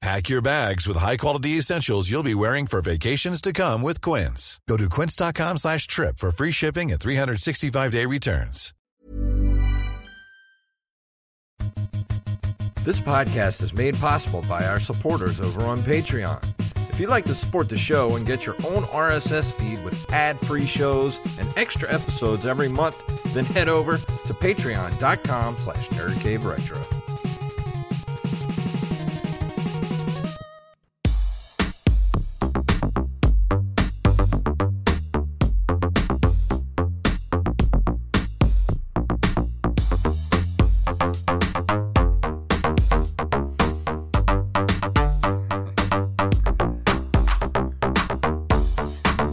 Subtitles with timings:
[0.00, 4.60] Pack your bags with high-quality essentials you'll be wearing for vacations to come with Quince.
[4.68, 8.72] Go to quince.com slash trip for free shipping and 365-day returns.
[12.84, 16.42] This podcast is made possible by our supporters over on Patreon.
[16.90, 20.66] If you'd like to support the show and get your own RSS feed with ad-free
[20.66, 23.02] shows and extra episodes every month,
[23.34, 27.07] then head over to patreon.com slash nerdcaveretro.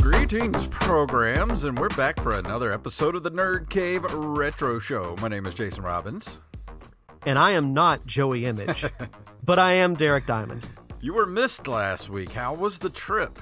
[0.01, 5.15] Greetings, programs, and we're back for another episode of the Nerd Cave Retro Show.
[5.21, 6.39] My name is Jason Robbins.
[7.25, 8.85] and I am not Joey Image,
[9.43, 10.63] but I am Derek Diamond.
[11.01, 12.31] You were missed last week.
[12.31, 13.37] How was the trip?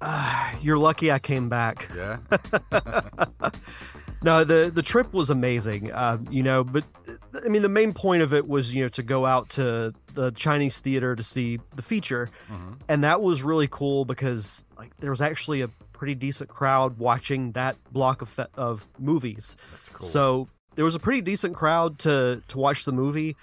[0.00, 1.88] Ah, you're lucky I came back.
[1.96, 2.18] Yeah.
[4.22, 5.92] No, the the trip was amazing.
[5.92, 6.84] Uh, you know, but
[7.44, 10.30] I mean, the main point of it was you know to go out to the
[10.30, 12.30] Chinese theater to see the feature,
[12.88, 17.52] and that was really cool because like there was actually a pretty decent crowd watching
[17.52, 19.56] that block of of movies.
[19.72, 20.06] That's cool.
[20.06, 23.36] So there was a pretty decent crowd to to watch the movie.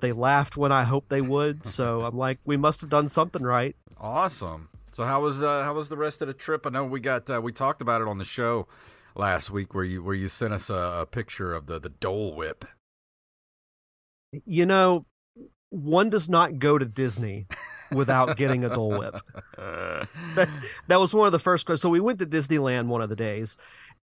[0.00, 3.42] They laughed when I hoped they would, so I'm like, we must have done something
[3.42, 3.74] right.
[3.98, 4.68] Awesome.
[4.92, 6.66] So how was uh, how was the rest of the trip?
[6.66, 8.68] I know we got uh, we talked about it on the show
[9.16, 12.34] last week where you where you sent us a, a picture of the the Dole
[12.34, 12.64] Whip.
[14.44, 15.06] You know,
[15.70, 17.46] one does not go to Disney
[17.92, 19.16] without getting a Dole Whip.
[19.56, 20.48] that,
[20.88, 21.82] that was one of the first questions.
[21.82, 23.56] So we went to Disneyland one of the days,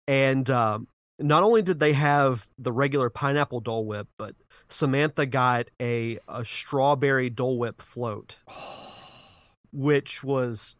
[0.07, 0.87] and um,
[1.19, 4.35] not only did they have the regular pineapple Dole Whip, but
[4.67, 8.37] Samantha got a a strawberry Dole Whip float,
[9.71, 10.75] which was.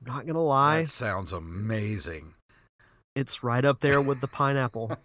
[0.00, 2.32] I'm not gonna lie, That sounds amazing.
[3.20, 4.96] It's right up there with the pineapple.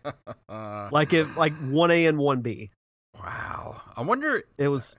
[0.50, 2.72] Uh, like if like one A and one B.
[3.20, 3.82] wow.
[3.96, 4.98] I wonder It was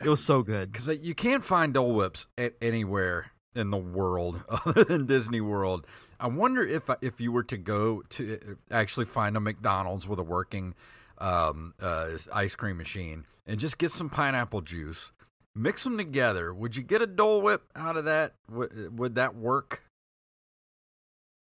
[0.00, 0.70] it was so good.
[0.70, 5.86] because you can't find Dole Whips at anywhere in the world other than Disney World.
[6.20, 10.18] I wonder if if you were to go to uh, actually find a McDonald's with
[10.18, 10.74] a working
[11.18, 15.10] um, uh, ice cream machine and just get some pineapple juice,
[15.54, 16.52] mix them together.
[16.54, 18.34] Would you get a Dole Whip out of that?
[18.50, 19.82] Would, would that work?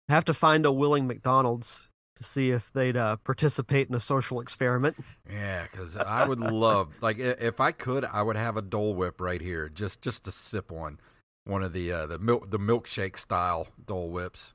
[0.09, 1.81] Have to find a willing McDonald's
[2.15, 4.95] to see if they'd uh, participate in a social experiment.
[5.29, 9.19] Yeah, because I would love like if I could, I would have a Dole Whip
[9.19, 10.99] right here just just to sip on
[11.45, 14.53] one of the uh, the milk the milkshake style Dole Whips.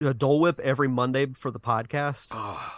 [0.00, 2.28] A Dole Whip every Monday for the podcast.
[2.32, 2.72] Oh,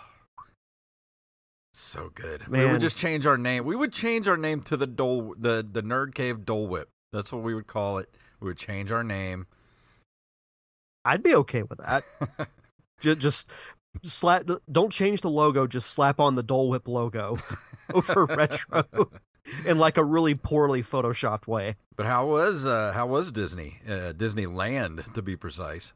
[1.72, 2.47] so good.
[2.48, 3.65] We would just change our name.
[3.65, 6.88] We would change our name to the Dole the the Nerd Cave Dole Whip.
[7.12, 8.15] That's what we would call it.
[8.41, 9.47] We would change our name.
[11.04, 12.04] I'd be okay with that.
[13.01, 13.51] just, just
[14.04, 14.48] slap.
[14.71, 15.66] Don't change the logo.
[15.66, 17.39] Just slap on the Dole Whip logo
[17.95, 19.10] over retro
[19.66, 21.77] in like a really poorly photoshopped way.
[21.97, 25.92] But how was uh, how was Disney uh, Disneyland to be precise?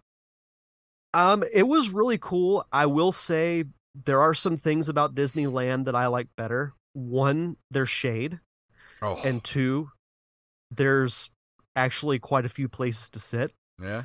[1.15, 2.67] Um, it was really cool.
[2.71, 3.65] I will say
[4.05, 6.75] there are some things about Disneyland that I like better.
[6.93, 8.41] One, there's shade,
[9.01, 9.91] Oh, and two,
[10.71, 11.31] there's
[11.75, 13.53] actually quite a few places to sit.
[13.83, 14.03] yeah.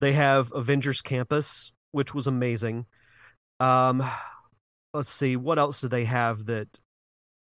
[0.00, 2.86] They have Avengers Campus, which was amazing.
[3.58, 4.02] Um,
[4.94, 6.68] let's see, what else did they have that?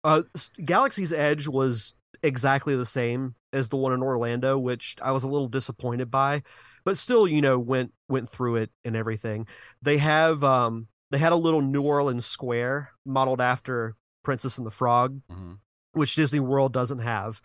[0.04, 0.24] Uh,
[0.63, 1.94] Galaxy's Edge was
[2.24, 6.44] exactly the same as the one in Orlando, which I was a little disappointed by,
[6.86, 9.48] but still, you know, went went through it and everything.
[9.81, 14.72] They have um they had a little New Orleans square modeled after Princess and the
[14.72, 15.54] Frog, mm-hmm.
[15.94, 17.42] which Disney World doesn't have.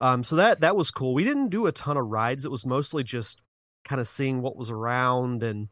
[0.00, 1.14] Um, so that that was cool.
[1.14, 2.44] We didn't do a ton of rides.
[2.44, 3.42] It was mostly just
[3.86, 5.68] kind of seeing what was around and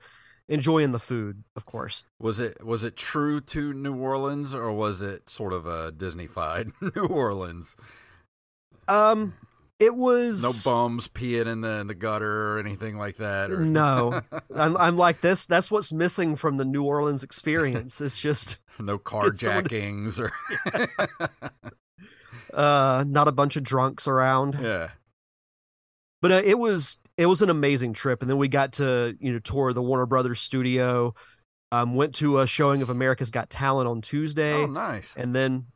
[0.49, 2.05] enjoying the food, of course.
[2.19, 6.73] Was it was it true to New Orleans or was it sort of a Disneyfied
[6.97, 7.77] New Orleans?
[8.87, 9.35] Um,
[9.79, 13.51] it was no bums peeing in the in the gutter or anything like that.
[13.51, 13.61] Or...
[13.61, 14.21] No,
[14.57, 15.47] I'm I'm like this.
[15.47, 18.01] That's what's missing from the New Orleans experience.
[18.01, 20.33] It's just no carjackings or
[22.53, 24.59] uh, not a bunch of drunks around.
[24.61, 24.91] Yeah.
[26.25, 29.35] But uh, it was it was an amazing trip, and then we got to you
[29.35, 31.15] know tour the Warner Brothers studio.
[31.71, 34.55] Um, went to a showing of America's Got Talent on Tuesday.
[34.55, 35.13] Oh, nice!
[35.19, 35.67] And then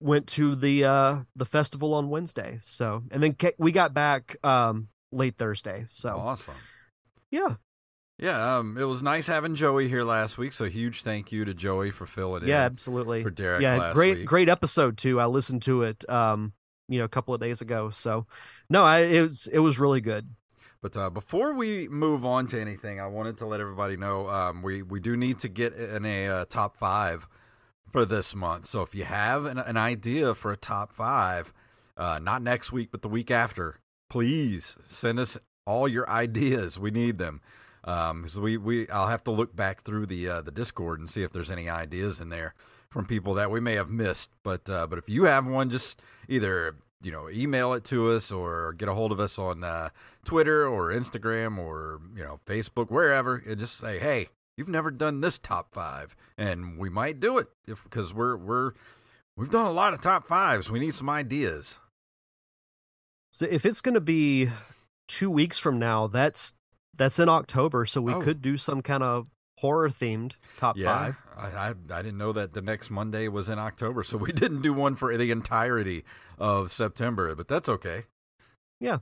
[0.00, 2.58] went to the uh the festival on Wednesday.
[2.64, 5.86] So and then we got back um late Thursday.
[5.88, 6.54] So awesome.
[7.30, 7.54] Yeah.
[8.18, 10.52] Yeah, um, it was nice having Joey here last week.
[10.52, 12.48] So huge thank you to Joey for filling in.
[12.48, 13.22] Yeah, absolutely.
[13.22, 14.26] For Derek, yeah, great, week.
[14.26, 15.20] great episode too.
[15.20, 16.54] I listened to it, um,
[16.92, 17.90] you know, a couple of days ago.
[17.90, 18.26] So,
[18.68, 20.28] no, I it was it was really good.
[20.82, 24.62] But uh, before we move on to anything, I wanted to let everybody know um,
[24.62, 27.26] we we do need to get in a uh, top five
[27.92, 28.66] for this month.
[28.66, 31.52] So if you have an, an idea for a top five,
[31.96, 33.78] uh, not next week but the week after,
[34.10, 36.78] please send us all your ideas.
[36.78, 37.40] We need them.
[37.84, 41.08] Um, so we, we I'll have to look back through the uh, the Discord and
[41.08, 42.54] see if there's any ideas in there
[42.92, 44.30] from people that we may have missed.
[44.42, 48.30] But uh, but if you have one, just either you know email it to us
[48.30, 49.88] or get a hold of us on uh,
[50.24, 55.20] Twitter or Instagram or you know Facebook wherever and just say hey you've never done
[55.20, 58.72] this top five and we might do it if because we're we're
[59.36, 61.80] we've done a lot of top fives we need some ideas
[63.32, 64.50] so if it's going to be
[65.08, 66.52] two weeks from now that's
[66.96, 68.20] that's in October, so we oh.
[68.20, 69.26] could do some kind of
[69.62, 71.22] horror themed top yeah, five.
[71.36, 74.60] I, I, I didn't know that the next Monday was in October, so we didn't
[74.60, 76.04] do one for the entirety
[76.36, 78.04] of September, but that's okay.
[78.80, 78.98] Yeah.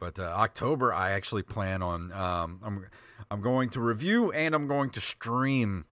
[0.00, 2.10] But uh, October, I actually plan on.
[2.12, 2.86] Um, I'm
[3.30, 5.84] I'm going to review and I'm going to stream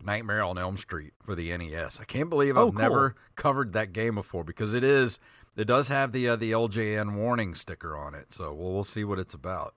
[0.00, 1.98] Nightmare on Elm Street for the NES.
[2.00, 2.80] I can't believe I've oh, cool.
[2.80, 5.18] never covered that game before because it is
[5.56, 8.32] it does have the uh, the LJN warning sticker on it.
[8.32, 9.74] So we'll we'll see what it's about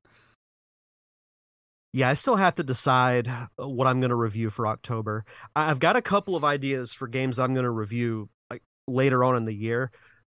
[1.95, 5.23] yeah, I still have to decide uh, what I'm going to review for October.
[5.55, 9.37] I've got a couple of ideas for games I'm going to review like later on
[9.37, 9.91] in the year,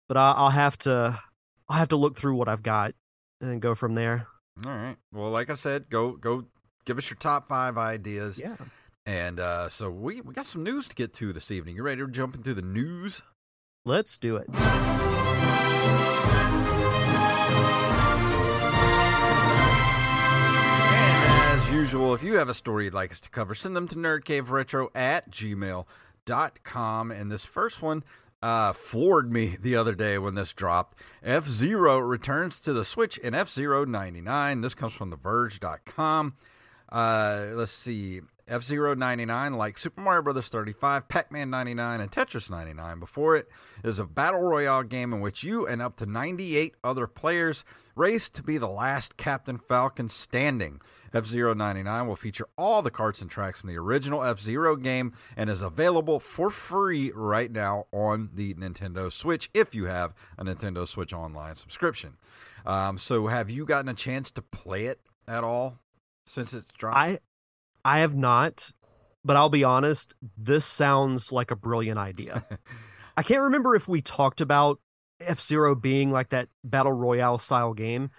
[0.09, 1.17] but I'll have to
[1.69, 2.95] I'll have to look through what I've got
[3.39, 4.27] and go from there.
[4.65, 4.97] All right.
[5.13, 6.43] Well, like I said, go go
[6.83, 8.37] give us your top five ideas.
[8.37, 8.57] Yeah.
[9.05, 11.77] And uh, so we we got some news to get to this evening.
[11.77, 13.21] You ready to jump into the news?
[13.85, 14.49] Let's do it.
[21.83, 24.87] Usual, if you have a story you'd like us to cover, send them to nerdcaveretro
[24.95, 27.11] at gmail.com.
[27.11, 28.05] And this first one
[28.41, 30.97] uh, floored me the other day when this dropped.
[31.21, 34.61] F Zero returns to the Switch in F Zero 99.
[34.61, 36.35] This comes from TheVerge.com.
[36.87, 38.21] Uh, let's see.
[38.47, 40.47] F Zero 99, like Super Mario Bros.
[40.47, 43.01] 35, Pac Man 99, and Tetris 99.
[43.01, 43.49] Before it
[43.83, 48.29] is a battle royale game in which you and up to 98 other players race
[48.29, 50.79] to be the last Captain Falcon standing.
[51.13, 54.75] F Zero 99 will feature all the carts and tracks from the original F Zero
[54.75, 60.13] game and is available for free right now on the Nintendo Switch if you have
[60.37, 62.17] a Nintendo Switch Online subscription.
[62.65, 65.79] Um, so, have you gotten a chance to play it at all
[66.25, 66.97] since it's dropped?
[66.97, 67.19] I,
[67.85, 68.71] I have not,
[69.23, 72.45] but I'll be honest, this sounds like a brilliant idea.
[73.17, 74.79] I can't remember if we talked about
[75.19, 78.09] F Zero being like that battle royale style game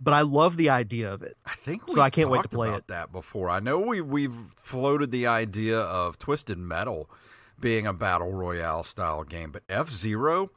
[0.00, 1.36] but I love the idea of it.
[1.44, 2.00] I think so.
[2.00, 2.86] I can't wait to play it.
[2.88, 7.10] That before I know we we've floated the idea of Twisted Metal
[7.60, 10.50] being a battle royale style game, but F Zero,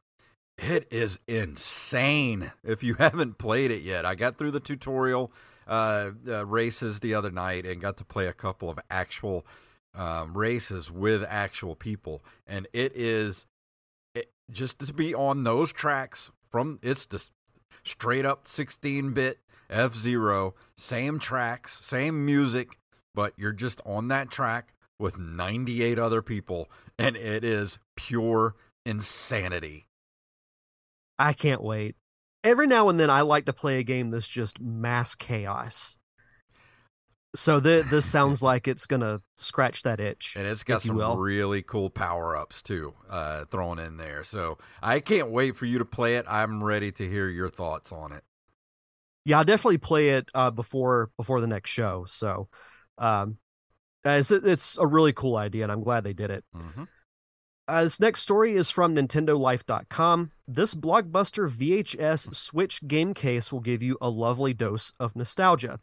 [0.57, 2.51] it is insane.
[2.63, 5.31] If you haven't played it yet, I got through the tutorial
[5.67, 9.45] uh, uh, races the other night and got to play a couple of actual
[9.95, 13.45] um, races with actual people, and it is
[14.13, 17.31] it, just to be on those tracks from it's just
[17.83, 22.77] straight up 16 bit F Zero, same tracks, same music,
[23.15, 26.69] but you're just on that track with 98 other people,
[27.00, 29.88] and it is pure insanity.
[31.17, 31.95] I can't wait.
[32.43, 35.97] Every now and then, I like to play a game that's just mass chaos.
[37.35, 41.61] So th- this sounds like it's gonna scratch that itch, and it's got some really
[41.61, 44.23] cool power ups too, uh, thrown in there.
[44.23, 46.25] So I can't wait for you to play it.
[46.27, 48.23] I'm ready to hear your thoughts on it.
[49.23, 52.05] yeah, I'll definitely play it uh, before before the next show.
[52.07, 52.50] So,
[52.97, 53.38] um,
[54.05, 56.43] uh, it's it's a really cool idea, and I'm glad they did it.
[56.53, 56.83] hmm
[57.67, 60.31] Uh, this next story is from NintendoLife.com.
[60.47, 65.79] This blockbuster VHS Switch game case will give you a lovely dose of nostalgia.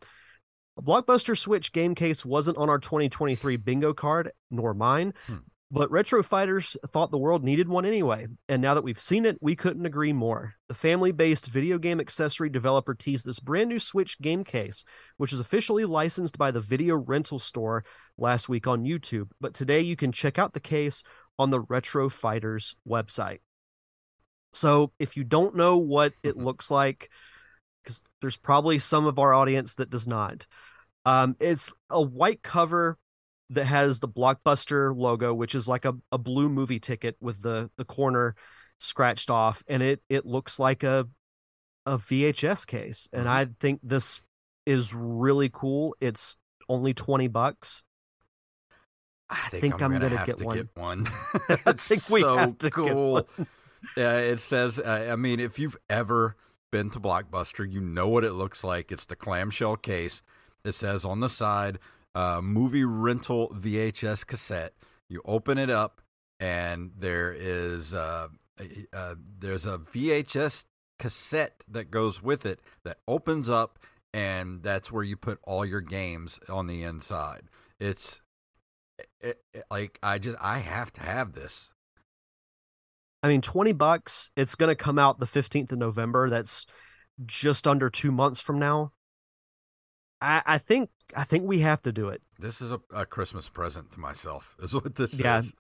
[0.79, 5.39] A blockbuster Switch game case wasn't on our 2023 bingo card, nor mine, Hmm.
[5.73, 8.29] but Retro Fighters thought the world needed one anyway.
[8.49, 10.55] And now that we've seen it, we couldn't agree more.
[10.69, 14.85] The family based video game accessory developer teased this brand new Switch game case,
[15.17, 17.85] which is officially licensed by the video rental store
[18.17, 19.31] last week on YouTube.
[19.41, 21.03] But today you can check out the case
[21.41, 23.41] on the Retro Fighters website.
[24.53, 27.11] So if you don't know what it looks like,
[27.83, 30.47] because there's probably some of our audience that does not,
[31.05, 32.99] um, it's a white cover
[33.51, 37.71] that has the blockbuster logo, which is like a, a blue movie ticket with the
[37.79, 38.35] the corner
[38.79, 41.07] scratched off, and it it looks like a
[41.87, 43.09] a VHS case.
[43.13, 43.31] And Mhm.
[43.31, 44.21] I think this
[44.67, 45.97] is really cool.
[46.01, 46.37] It's
[46.69, 47.83] only twenty bucks.
[49.31, 50.57] I think, think I'm, I'm gonna, gonna get to one.
[50.57, 51.07] get one.
[51.67, 53.13] I think we so have to get cool.
[53.37, 53.47] one.
[53.97, 54.79] Yeah, it says.
[54.79, 56.37] Uh, I mean, if you've ever
[56.71, 58.91] been to Blockbuster, you know what it looks like.
[58.93, 60.23] It's the clamshell case.
[60.65, 61.79] It says on the side,
[62.15, 64.75] uh, "Movie rental VHS cassette."
[65.09, 66.03] You open it up,
[66.41, 68.29] and there is uh,
[68.93, 70.65] uh, there's a VHS
[70.99, 73.79] cassette that goes with it that opens up,
[74.13, 77.43] and that's where you put all your games on the inside.
[77.81, 78.21] It's
[79.21, 81.71] it, it- like I just I have to have this.
[83.23, 84.31] I mean, 20 bucks.
[84.37, 86.31] It's going to come out the 15th of November.
[86.31, 86.67] That's
[87.27, 88.93] just under two months from now.
[90.21, 92.23] I, I think I think we have to do it.
[92.39, 94.57] This is a, a Christmas present to myself.
[94.63, 95.39] Is what this Yeah.
[95.39, 95.53] is.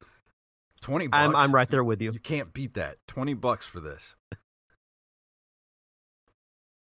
[0.80, 1.18] Twenty bucks.
[1.20, 2.12] I'm I'm right there with you.
[2.12, 2.98] You can't beat that.
[3.06, 4.14] Twenty bucks for this.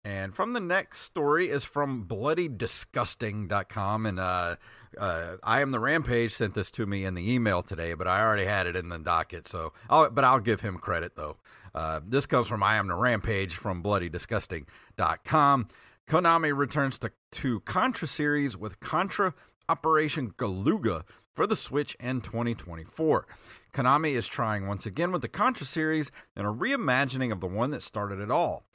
[0.07, 4.07] And from the next story is from bloodydisgusting.com.
[4.07, 4.55] And uh,
[4.97, 8.23] uh, I am the Rampage sent this to me in the email today, but I
[8.23, 9.49] already had it in the docket.
[9.49, 11.39] So, I'll, but I'll give him credit though.
[11.75, 15.69] Uh, this comes from I am the Rampage from bloodydisgusting.com.
[16.09, 19.35] Konami returns to, to Contra series with Contra
[19.69, 21.03] Operation Galuga
[21.35, 23.27] for the Switch in 2024.
[23.75, 27.73] Konami is trying once again with the Contra series and a reimagining of the one
[27.73, 28.67] that started it all.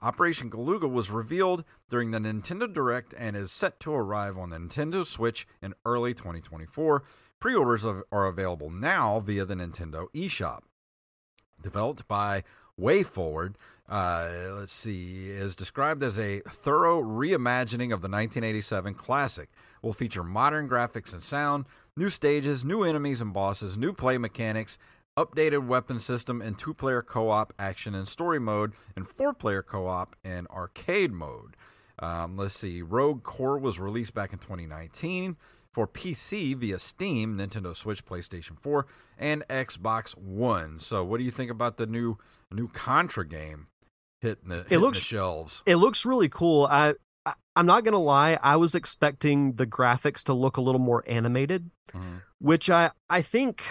[0.00, 4.56] Operation Galuga was revealed during the Nintendo Direct and is set to arrive on the
[4.58, 7.02] Nintendo Switch in early 2024.
[7.40, 10.60] Pre orders are available now via the Nintendo eShop.
[11.60, 12.44] Developed by
[12.80, 13.54] WayForward,
[13.88, 19.48] uh, let's see, is described as a thorough reimagining of the 1987 classic.
[19.82, 21.64] Will feature modern graphics and sound,
[21.96, 24.78] new stages, new enemies and bosses, new play mechanics,
[25.24, 29.62] updated weapon system, and two player co op action and story mode, and four player
[29.62, 31.56] co op and arcade mode.
[32.00, 35.36] Um, let's see, Rogue Corps was released back in 2019
[35.72, 38.86] for PC via Steam, Nintendo Switch, PlayStation 4,
[39.18, 40.78] and Xbox One.
[40.78, 42.16] So, what do you think about the new
[42.52, 43.66] new Contra game
[44.20, 45.62] hitting the, hitting looks- the shelves?
[45.66, 46.66] It looks really cool.
[46.70, 46.94] I,
[47.26, 48.38] I I'm not gonna lie.
[48.42, 52.22] I was expecting the graphics to look a little more animated, Mhm.
[52.38, 53.64] which I I think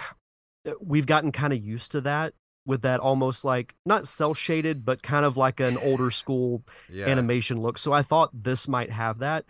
[0.80, 2.34] we've gotten kind of used to that
[2.66, 7.06] with that almost like not cell shaded, but kind of like an older school Yeah.
[7.06, 7.78] animation look.
[7.78, 9.44] So I thought this might have that,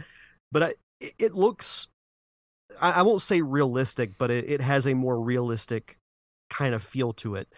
[0.53, 1.89] but I, it- it looks.
[2.81, 5.99] I, I won't say realistic, but it, it has a more realistic
[6.51, 7.49] kind of feel to it.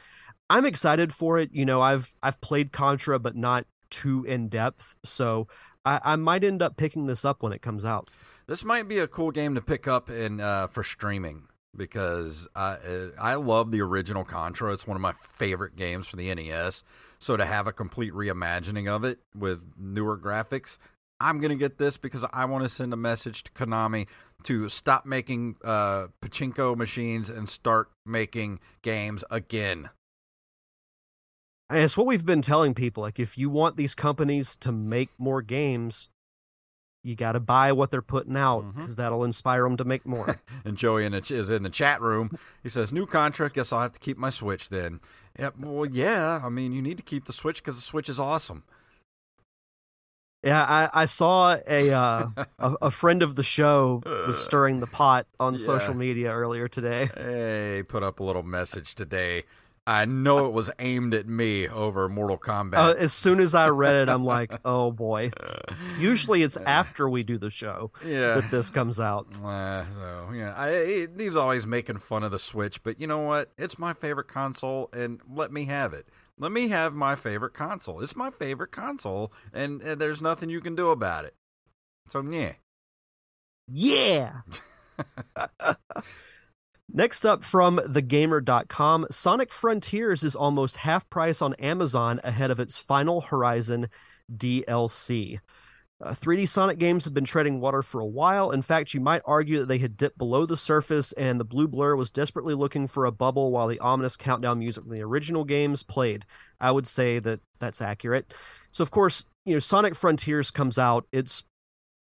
[0.49, 1.51] I'm excited for it.
[1.53, 5.47] You know, I've I've played Contra, but not too in depth, so
[5.85, 8.09] I, I might end up picking this up when it comes out.
[8.47, 11.45] This might be a cool game to pick up in uh, for streaming
[11.77, 14.73] because I uh, I love the original Contra.
[14.73, 16.83] It's one of my favorite games for the NES.
[17.19, 20.79] So to have a complete reimagining of it with newer graphics,
[21.21, 24.07] I'm gonna get this because I want to send a message to Konami
[24.45, 29.91] to stop making uh, pachinko machines and start making games again.
[31.69, 33.03] And it's what we've been telling people.
[33.03, 36.09] Like, if you want these companies to make more games,
[37.03, 40.39] you got to buy what they're putting out because that'll inspire them to make more.
[40.65, 42.37] And Joey in ch- is in the chat room.
[42.63, 43.55] He says, "New contract.
[43.55, 45.01] Guess I'll have to keep my Switch then."
[45.39, 46.41] Yeah, well, yeah.
[46.45, 48.65] I mean, you need to keep the Switch because the Switch is awesome.
[50.43, 52.29] Yeah, I, I saw a, uh,
[52.59, 55.59] a a friend of the show was stirring the pot on Yeah.
[55.67, 57.11] social media earlier today.
[57.15, 59.45] Hey, put up a little message today.
[59.87, 62.77] I know it was aimed at me over Mortal Kombat.
[62.77, 65.31] Uh, as soon as I read it, I'm like, oh boy.
[65.99, 68.37] Usually it's after we do the show yeah.
[68.37, 69.27] that this comes out.
[69.43, 73.51] Uh, so yeah, I, he's always making fun of the Switch, but you know what?
[73.59, 76.07] It's my favorite console, and let me have it.
[76.39, 78.01] Let me have my favorite console.
[78.01, 81.35] It's my favorite console, and, and there's nothing you can do about it.
[82.09, 82.53] So yeah,
[83.67, 84.43] yeah.
[86.93, 92.79] Next up from thegamer.com, Sonic Frontiers is almost half price on Amazon ahead of its
[92.79, 93.89] Final Horizon
[94.35, 95.39] DLC.
[96.03, 98.51] Uh, 3D Sonic games have been treading water for a while.
[98.51, 101.69] In fact, you might argue that they had dipped below the surface and the blue
[101.69, 105.45] blur was desperately looking for a bubble while the ominous countdown music from the original
[105.45, 106.25] games played.
[106.59, 108.33] I would say that that's accurate.
[108.73, 111.07] So, of course, you know, Sonic Frontiers comes out.
[111.13, 111.45] It's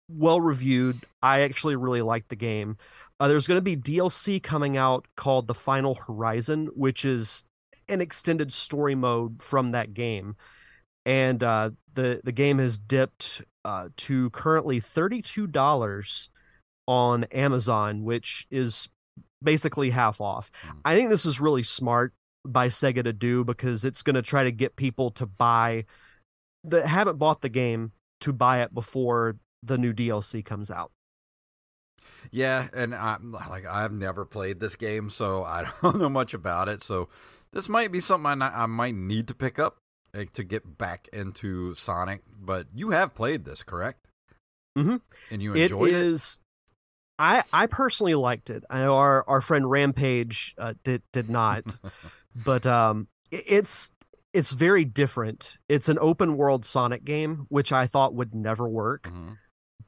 [0.08, 1.04] well reviewed.
[1.20, 2.78] I actually really like the game.
[3.20, 7.44] Uh, there's going to be DLC coming out called The Final Horizon, which is
[7.88, 10.36] an extended story mode from that game.
[11.04, 16.28] And uh, the the game has dipped uh, to currently thirty two dollars
[16.86, 18.88] on Amazon, which is
[19.42, 20.50] basically half off.
[20.66, 20.80] Mm.
[20.84, 22.12] I think this is really smart
[22.44, 25.84] by Sega to do because it's going to try to get people to buy
[26.64, 30.92] that haven't bought the game to buy it before the new DLC comes out.
[32.30, 36.68] Yeah, and I'm like I've never played this game, so I don't know much about
[36.68, 36.82] it.
[36.82, 37.08] So
[37.52, 39.78] this might be something I, I might need to pick up
[40.14, 42.22] like, to get back into Sonic.
[42.40, 44.06] But you have played this, correct?
[44.76, 44.96] Mm-hmm.
[45.30, 45.94] And you enjoyed it?
[45.94, 46.40] Is,
[47.18, 48.64] I I personally liked it.
[48.70, 51.64] I know our our friend Rampage uh, did did not,
[52.34, 53.90] but um, it, it's
[54.32, 55.56] it's very different.
[55.68, 59.32] It's an open world Sonic game, which I thought would never work, mm-hmm.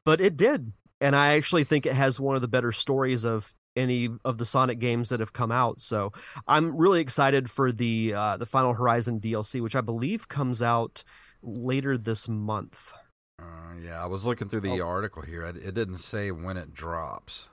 [0.04, 3.54] but it did and I actually think it has one of the better stories of
[3.76, 5.80] any of the Sonic games that have come out.
[5.80, 6.12] So
[6.47, 11.04] I'm really excited for the uh, the Final Horizon DLC, which I believe comes out
[11.42, 12.92] later this month.
[13.40, 14.87] Uh, yeah, I was looking through the oh.
[14.87, 15.45] article here.
[15.45, 17.49] It didn't say when it drops.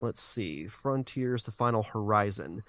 [0.00, 0.66] Let's see.
[0.66, 2.62] Frontiers: The Final Horizon.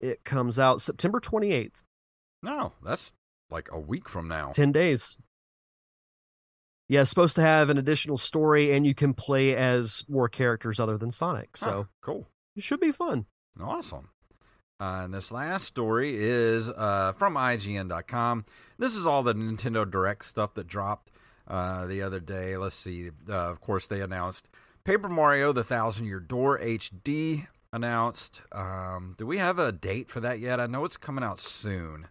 [0.00, 1.82] It comes out September 28th.
[2.42, 3.10] No, that's
[3.50, 4.52] like a week from now.
[4.52, 5.16] 10 days
[6.94, 10.78] yeah, it's supposed to have an additional story, and you can play as more characters
[10.78, 11.56] other than Sonic.
[11.56, 12.28] So cool.
[12.54, 13.26] It should be fun.
[13.60, 14.10] Awesome.
[14.80, 18.44] Uh, and this last story is uh, from IGN.com.
[18.78, 21.10] This is all the Nintendo Direct stuff that dropped
[21.48, 22.56] uh, the other day.
[22.56, 23.10] Let's see.
[23.28, 24.48] Uh, of course, they announced
[24.84, 28.40] Paper Mario: The Thousand Year Door HD announced.
[28.52, 30.60] Um, do we have a date for that yet?
[30.60, 32.06] I know it's coming out soon.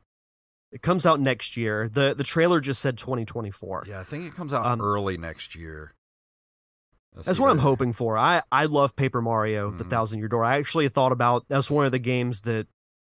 [0.74, 1.88] It comes out next year.
[1.88, 3.86] the The trailer just said 2024.
[3.88, 5.94] Yeah, I think it comes out um, early next year.
[7.14, 8.18] Let's that's what I'm hoping for.
[8.18, 9.78] I I love Paper Mario: mm-hmm.
[9.78, 10.46] The Thousand Year Door.
[10.46, 12.68] I actually thought about that's one of the games that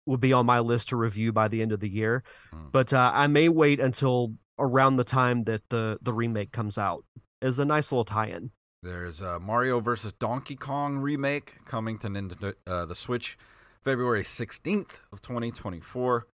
[0.07, 2.71] would be on my list to review by the end of the year, mm.
[2.71, 7.05] but uh, I may wait until around the time that the the remake comes out.
[7.43, 8.49] as a nice little tie-in.
[8.81, 13.37] There's a Mario versus Donkey Kong remake coming to Nintendo, uh, the Switch
[13.83, 16.25] February 16th of 2024.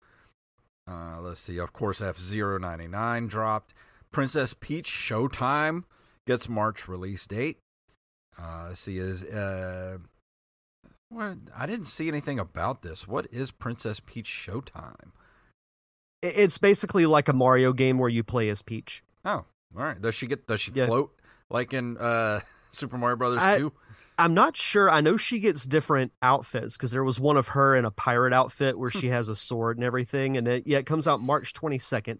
[0.88, 1.58] Uh, let's see.
[1.58, 3.74] Of course, F Zero ninety nine dropped.
[4.12, 5.84] Princess Peach Showtime
[6.26, 7.58] gets March release date.
[8.40, 8.98] Uh, let's see.
[8.98, 9.98] Is uh,
[11.10, 11.38] what?
[11.56, 13.08] I didn't see anything about this.
[13.08, 15.12] What is Princess Peach Showtime?
[16.22, 19.04] It's basically like a Mario game where you play as Peach.
[19.26, 20.02] Oh, all right.
[20.02, 20.48] Does she get?
[20.48, 20.86] Does she yeah.
[20.86, 21.12] float
[21.50, 22.40] like in uh,
[22.72, 23.74] Super Mario Brothers Two?
[24.18, 24.90] I'm not sure.
[24.90, 28.34] I know she gets different outfits because there was one of her in a pirate
[28.34, 29.00] outfit where hmm.
[29.00, 32.20] she has a sword and everything, and it yeah, it comes out March 22nd.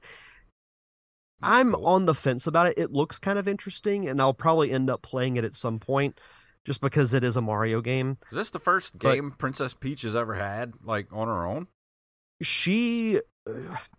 [1.42, 1.86] I'm cool.
[1.86, 2.78] on the fence about it.
[2.78, 6.20] It looks kind of interesting, and I'll probably end up playing it at some point,
[6.66, 8.18] just because it is a Mario game.
[8.32, 11.68] Is this the first game but Princess Peach has ever had, like on her own?
[12.42, 13.20] She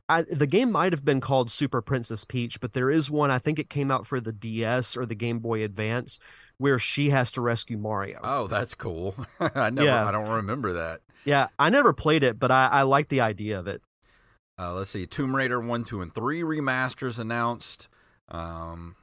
[0.09, 3.31] I, the game might have been called Super Princess Peach, but there is one.
[3.31, 6.19] I think it came out for the DS or the Game Boy Advance,
[6.59, 8.21] where she has to rescue Mario.
[8.23, 9.15] Oh, that's cool.
[9.41, 9.87] I never.
[9.87, 10.07] Yeah.
[10.07, 11.01] I don't remember that.
[11.25, 13.83] Yeah, I never played it, but I, I like the idea of it.
[14.59, 17.89] Uh, let's see, Tomb Raider one, two, and three remasters announced.
[18.29, 18.97] Um,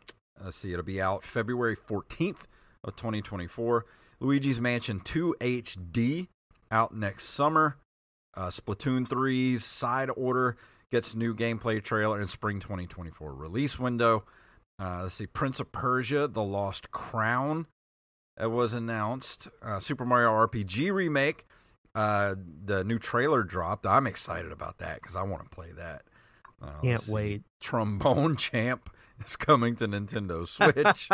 [0.44, 2.46] let's see, it'll be out February fourteenth
[2.84, 3.86] of twenty twenty four.
[4.20, 6.28] Luigi's Mansion two HD
[6.72, 7.78] out next summer.
[8.36, 10.58] Uh, Splatoon 3's Side Order
[10.91, 14.26] gets new gameplay trailer in spring 2024 release window.
[14.79, 17.67] Uh, let's see, Prince of Persia: The Lost Crown
[18.38, 19.47] that was announced.
[19.61, 21.45] Uh, Super Mario RPG remake.
[21.93, 22.35] Uh,
[22.65, 23.85] the new trailer dropped.
[23.85, 26.03] I'm excited about that because I want to play that.
[26.61, 27.43] Uh, Can't wait.
[27.61, 28.89] Trombone Champ
[29.25, 31.09] is coming to Nintendo Switch.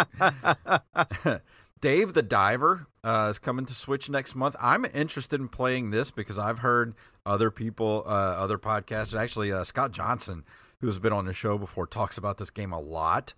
[1.82, 4.56] Dave the Diver uh, is coming to Switch next month.
[4.60, 6.93] I'm interested in playing this because I've heard
[7.26, 9.19] other people, uh, other podcasts.
[9.19, 10.43] Actually, uh, Scott Johnson,
[10.82, 13.34] who's been on the show before, talks about this game a lot.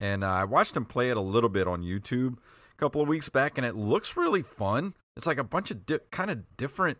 [0.00, 3.08] And uh, I watched him play it a little bit on YouTube a couple of
[3.08, 4.94] weeks back, and it looks really fun.
[5.16, 6.98] It's like a bunch of di- kind of different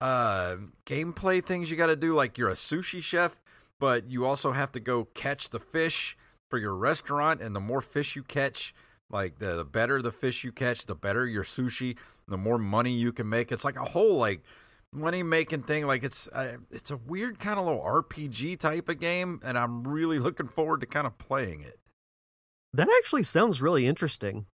[0.00, 0.56] uh,
[0.86, 2.14] gameplay things you got to do.
[2.14, 3.36] Like you're a sushi chef,
[3.78, 6.16] but you also have to go catch the fish
[6.50, 8.74] for your restaurant, and the more fish you catch,
[9.10, 11.96] like the, the better the fish you catch, the better your sushi,
[12.28, 13.52] the more money you can make.
[13.52, 14.42] It's like a whole like
[14.92, 15.86] money making thing.
[15.86, 19.86] Like it's uh, it's a weird kind of little RPG type of game, and I'm
[19.86, 21.78] really looking forward to kind of playing it.
[22.72, 24.46] That actually sounds really interesting.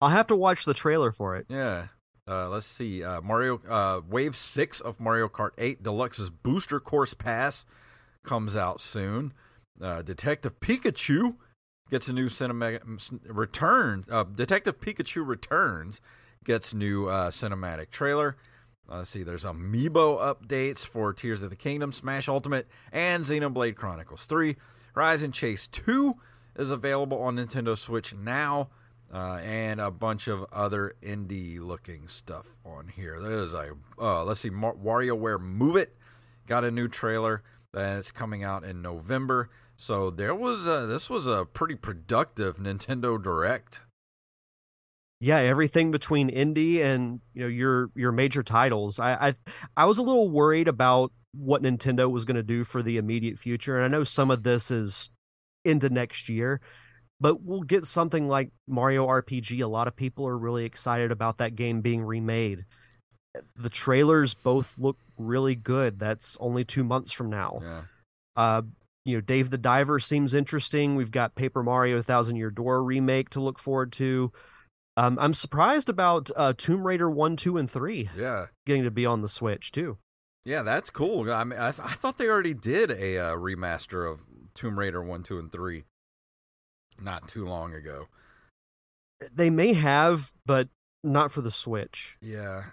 [0.00, 1.46] I'll have to watch the trailer for it.
[1.48, 1.88] Yeah.
[2.26, 3.02] Uh, let's see.
[3.02, 7.64] Uh, Mario uh, Wave Six of Mario Kart Eight Deluxe's Booster Course Pass
[8.24, 9.32] comes out soon.
[9.80, 11.34] Uh, Detective Pikachu
[11.90, 12.80] gets a new cinematic
[13.26, 14.04] return.
[14.10, 16.00] Uh, Detective Pikachu returns
[16.44, 18.36] gets new uh, cinematic trailer.
[18.92, 19.22] Let's see.
[19.22, 24.56] There's amiibo updates for Tears of the Kingdom, Smash Ultimate, and Xenoblade Chronicles 3.
[24.94, 26.14] Rise and Chase 2
[26.58, 28.68] is available on Nintendo Switch now,
[29.12, 33.18] uh, and a bunch of other indie-looking stuff on here.
[33.18, 35.96] There's a uh, let's see, Mar- WarioWare Move It
[36.46, 39.48] got a new trailer, and it's coming out in November.
[39.76, 43.80] So there was a, this was a pretty productive Nintendo Direct.
[45.22, 48.98] Yeah, everything between indie and you know your your major titles.
[48.98, 49.34] I I,
[49.76, 53.38] I was a little worried about what Nintendo was going to do for the immediate
[53.38, 55.10] future, and I know some of this is
[55.64, 56.60] into next year,
[57.20, 59.62] but we'll get something like Mario RPG.
[59.62, 62.64] A lot of people are really excited about that game being remade.
[63.56, 66.00] The trailers both look really good.
[66.00, 67.60] That's only two months from now.
[67.62, 67.82] Yeah.
[68.34, 68.62] Uh,
[69.04, 70.96] you know, Dave the Diver seems interesting.
[70.96, 74.32] We've got Paper Mario Thousand Year Door remake to look forward to.
[74.96, 78.10] Um, I'm surprised about uh, Tomb Raider one, two, and three.
[78.16, 79.98] Yeah, getting to be on the Switch too.
[80.44, 81.32] Yeah, that's cool.
[81.32, 84.20] I mean, I, th- I thought they already did a uh, remaster of
[84.54, 85.84] Tomb Raider one, two, and three
[87.00, 88.08] not too long ago.
[89.34, 90.68] They may have, but
[91.04, 92.16] not for the Switch.
[92.20, 92.64] Yeah,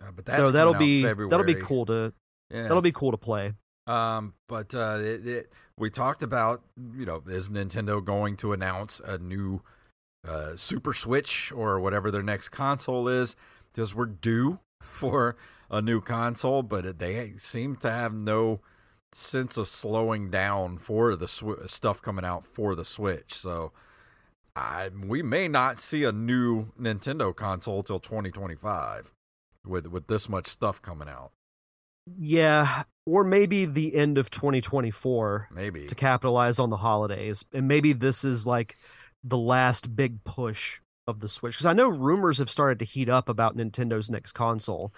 [0.00, 2.12] uh, but so that'll be that'll be cool to
[2.50, 2.62] yeah.
[2.62, 3.54] that'll be cool to play.
[3.86, 6.62] Um, but uh, it, it, we talked about,
[6.96, 9.62] you know, is Nintendo going to announce a new
[10.26, 13.36] uh, Super Switch or whatever their next console is?
[13.72, 15.36] Because we're due for
[15.70, 18.60] a new console, but they seem to have no
[19.12, 23.34] sense of slowing down for the sw- stuff coming out for the Switch.
[23.34, 23.72] So
[24.54, 29.12] I, we may not see a new Nintendo console till 2025
[29.64, 31.32] with with this much stuff coming out.
[32.18, 37.92] Yeah, or maybe the end of 2024 maybe to capitalize on the holidays and maybe
[37.92, 38.78] this is like
[39.22, 43.08] the last big push of the switch because i know rumors have started to heat
[43.08, 44.92] up about nintendo's next console.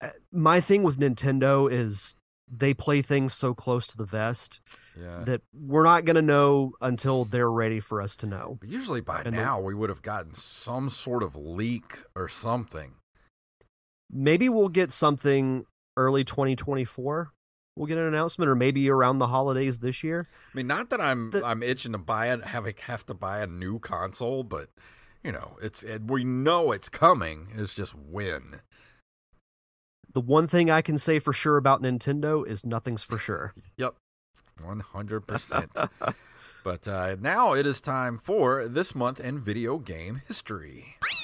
[0.00, 2.14] Uh, my thing with nintendo is
[2.50, 4.60] they play things so close to the vest
[5.00, 5.24] yeah.
[5.24, 8.58] that we're not going to know until they're ready for us to know.
[8.60, 12.92] But usually by and now we would have gotten some sort of leak or something.
[14.10, 15.64] Maybe we'll get something
[15.96, 17.32] early 2024
[17.76, 20.28] we'll get an announcement or maybe around the holidays this year.
[20.52, 23.40] I mean not that i'm the, i'm itching to buy it have have to buy
[23.40, 24.68] a new console but
[25.22, 27.48] you know it's it, we know it's coming.
[27.56, 28.60] It's just when.
[30.12, 33.54] The one thing i can say for sure about nintendo is nothing's for sure.
[33.76, 33.94] Yep
[34.62, 36.14] 100%
[36.62, 40.94] but uh, now it is time for this month in video game history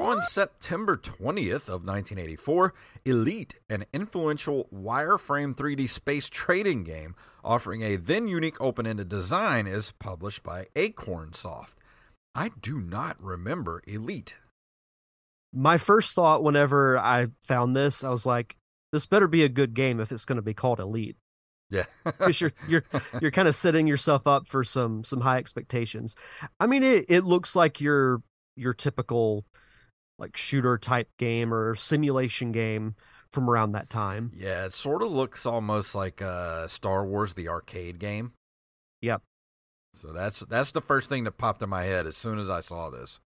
[0.00, 2.72] On September 20th of 1984,
[3.04, 9.92] Elite, an influential wireframe 3D space trading game offering a then unique open-ended design, is
[9.98, 11.74] published by Acornsoft.
[12.34, 14.34] I do not remember Elite.
[15.52, 18.56] My first thought whenever I found this, I was like,
[18.92, 21.16] this better be a good game if it's going to be called Elite.
[21.70, 22.84] Yeah, because you're you're
[23.20, 26.14] you're kind of setting yourself up for some some high expectations.
[26.60, 28.22] I mean, it it looks like your
[28.56, 29.44] your typical
[30.18, 32.94] like shooter type game or simulation game
[33.30, 34.32] from around that time.
[34.34, 38.32] Yeah, it sort of looks almost like uh, Star Wars the arcade game.
[39.02, 39.22] Yep.
[39.94, 42.60] So that's that's the first thing that popped in my head as soon as I
[42.60, 43.20] saw this.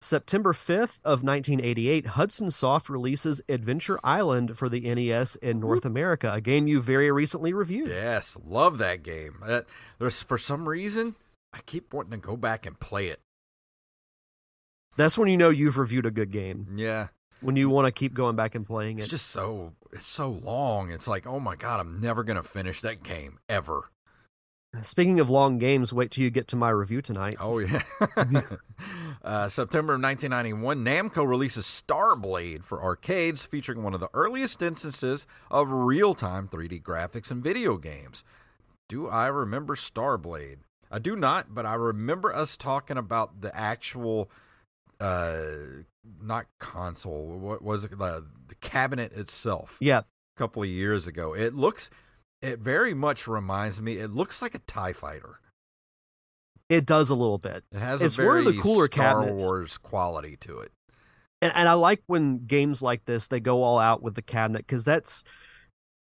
[0.00, 6.32] September 5th of 1988, Hudson Soft releases Adventure Island for the NES in North America,
[6.32, 7.88] a game you very recently reviewed.
[7.88, 9.42] Yes, love that game.
[9.44, 9.62] Uh,
[9.98, 11.16] there's for some reason
[11.52, 13.18] I keep wanting to go back and play it.
[14.98, 16.66] That's when you know you've reviewed a good game.
[16.74, 17.06] Yeah.
[17.40, 19.02] when you want to keep going back and playing it.
[19.02, 20.90] It's just so it's so long.
[20.90, 23.92] It's like, oh my god, I'm never gonna finish that game ever.
[24.82, 27.36] Speaking of long games, wait till you get to my review tonight.
[27.40, 27.82] Oh yeah.
[29.22, 35.26] uh, September of 1991, Namco releases Starblade for arcades, featuring one of the earliest instances
[35.48, 38.24] of real-time 3D graphics in video games.
[38.88, 40.58] Do I remember Starblade?
[40.90, 44.28] I do not, but I remember us talking about the actual
[45.00, 45.42] uh
[46.22, 51.34] not console what was it the, the cabinet itself Yeah, a couple of years ago
[51.34, 51.90] it looks
[52.42, 55.40] it very much reminds me it looks like a tie fighter
[56.68, 57.64] it does a little bit.
[57.72, 59.42] it has It's a one very of the cooler star cabinets.
[59.42, 60.72] wars quality to it
[61.40, 64.66] and, and I like when games like this they go all out with the cabinet
[64.66, 65.24] because that's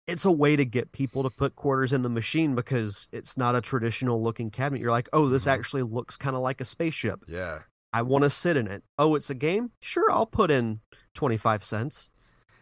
[0.08, 3.56] it's a way to get people to put quarters in the machine because it's not
[3.56, 4.82] a traditional looking cabinet.
[4.82, 5.52] You're like, oh, this Mhm.
[5.52, 7.24] actually looks kind of like a spaceship.
[7.28, 7.60] yeah
[7.94, 8.84] I want to sit in it.
[8.98, 9.72] Oh, it's a game.
[9.82, 10.80] Sure, I'll put in
[11.14, 12.10] twenty five cents.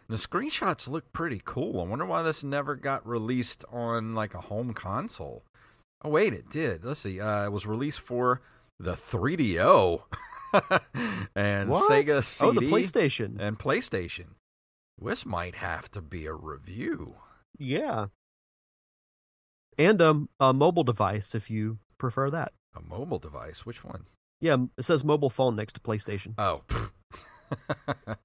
[0.08, 4.42] the screenshots look pretty cool i wonder why this never got released on like a
[4.42, 5.44] home console
[6.04, 8.42] oh wait it did let's see uh it was released for
[8.80, 10.02] the 3do
[11.36, 11.92] and What?
[11.92, 13.40] sega cd Oh, the PlayStation.
[13.40, 14.30] and PlayStation.
[15.00, 17.16] This might have to be a review.
[17.60, 18.08] Yeah,
[19.78, 22.54] and um, a mobile device if you prefer that.
[22.76, 23.66] A mobile device.
[23.66, 24.06] Which one?
[24.42, 26.34] Yeah, it says mobile phone next to PlayStation.
[26.38, 26.62] Oh.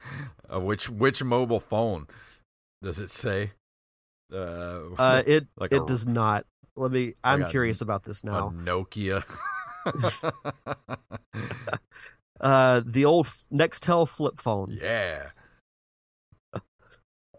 [0.53, 2.07] uh, which which mobile phone
[2.83, 3.53] does it say?
[4.33, 6.47] Uh, Uh, it like it a- does not.
[6.77, 7.15] Let me.
[7.25, 8.51] I'm got curious about this a now.
[8.51, 9.25] Nokia.
[12.41, 14.77] Uh, the old Nextel flip phone.
[14.83, 15.29] yeah.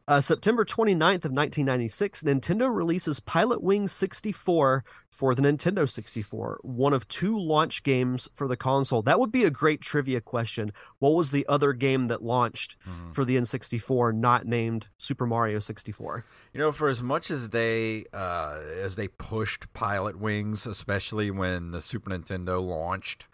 [0.08, 6.94] Uh, September 29th of 1996, Nintendo releases Pilot Wing 64 for the Nintendo 64, one
[6.94, 9.02] of two launch games for the console.
[9.02, 10.72] That would be a great trivia question.
[11.00, 13.16] What was the other game that launched Mhm.
[13.16, 16.24] for the N64 not named Super Mario 64?
[16.54, 21.72] You know, for as much as they uh, as they pushed Pilot Wings, especially when
[21.72, 23.26] the Super Nintendo launched,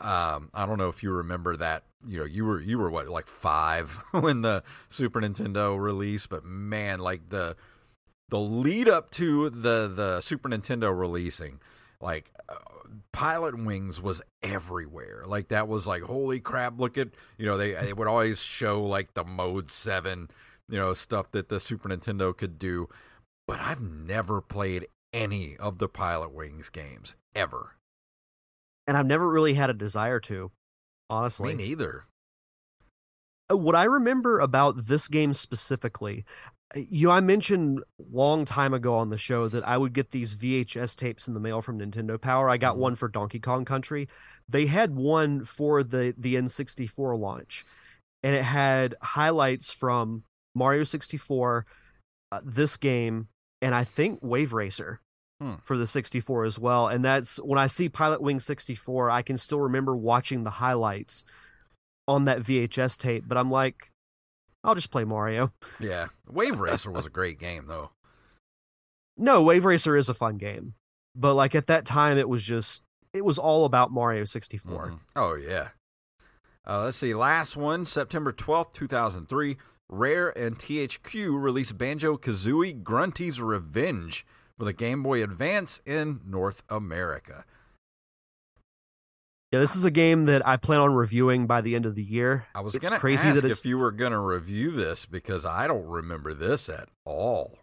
[0.00, 1.84] um, I don't know if you remember that.
[2.06, 6.44] You know, you were you were what like five when the Super Nintendo released, but
[6.44, 7.56] man, like the
[8.30, 11.60] the lead up to the the Super Nintendo releasing,
[12.00, 12.54] like uh,
[13.12, 15.24] Pilot Wings was everywhere.
[15.26, 16.80] Like that was like holy crap!
[16.80, 20.30] Look at you know they they would always show like the Mode Seven
[20.70, 22.88] you know stuff that the Super Nintendo could do,
[23.46, 27.76] but I've never played any of the Pilot Wings games ever.
[28.90, 30.50] And I've never really had a desire to,
[31.08, 31.54] honestly.
[31.54, 32.06] Me neither.
[33.48, 36.24] Uh, what I remember about this game specifically,
[36.74, 40.10] uh, you know, I mentioned long time ago on the show that I would get
[40.10, 42.50] these VHS tapes in the mail from Nintendo Power.
[42.50, 42.78] I got Mhm.
[42.80, 44.08] one for Donkey Kong Country.
[44.48, 47.64] They had one for the the N64 launch,
[48.24, 50.24] and it had highlights from
[50.56, 51.64] Mario 64,
[52.32, 53.28] uh, this game,
[53.62, 55.00] and I think Wave Racer.
[55.40, 55.54] Hmm.
[55.62, 56.88] For the 64 as well.
[56.88, 61.24] And that's when I see Pilot Wing 64, I can still remember watching the highlights
[62.06, 63.90] on that VHS tape, but I'm like,
[64.62, 65.52] I'll just play Mario.
[65.78, 67.90] Yeah, Wave Racer was a great game though.
[69.16, 70.74] No, Wave Racer is a fun game,
[71.14, 72.82] but like at that time, it was just
[73.14, 74.88] it was all about Mario 64.
[74.88, 74.98] Mhm.
[75.16, 75.68] Oh yeah.
[76.66, 77.14] Uh, let's see.
[77.14, 79.56] Last one, September twelfth, two thousand three.
[79.88, 84.24] Rare and THQ released Banjo Kazooie Grunty's Revenge
[84.60, 87.46] for the Game Boy Advance in North America.
[89.50, 92.02] Yeah, this is a game that I plan on reviewing by the end of the
[92.02, 92.46] year.
[92.54, 95.06] I was going to crazy ask that it's if you were going to review this
[95.06, 97.58] because I don't remember this at all.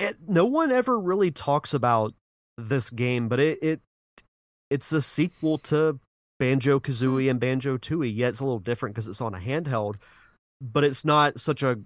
[0.00, 2.14] it, no one ever really talks about
[2.56, 3.80] this game, but it, it
[4.70, 6.00] it's a sequel to
[6.38, 8.16] Banjo Kazooie and Banjo Tooie.
[8.16, 9.96] Yeah, it's a little different because it's on a handheld,
[10.58, 11.78] but it's not such a,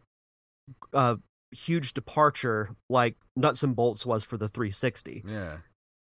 [0.92, 1.18] a
[1.54, 5.24] huge departure like Nuts and Bolts was for the 360.
[5.26, 5.58] Yeah.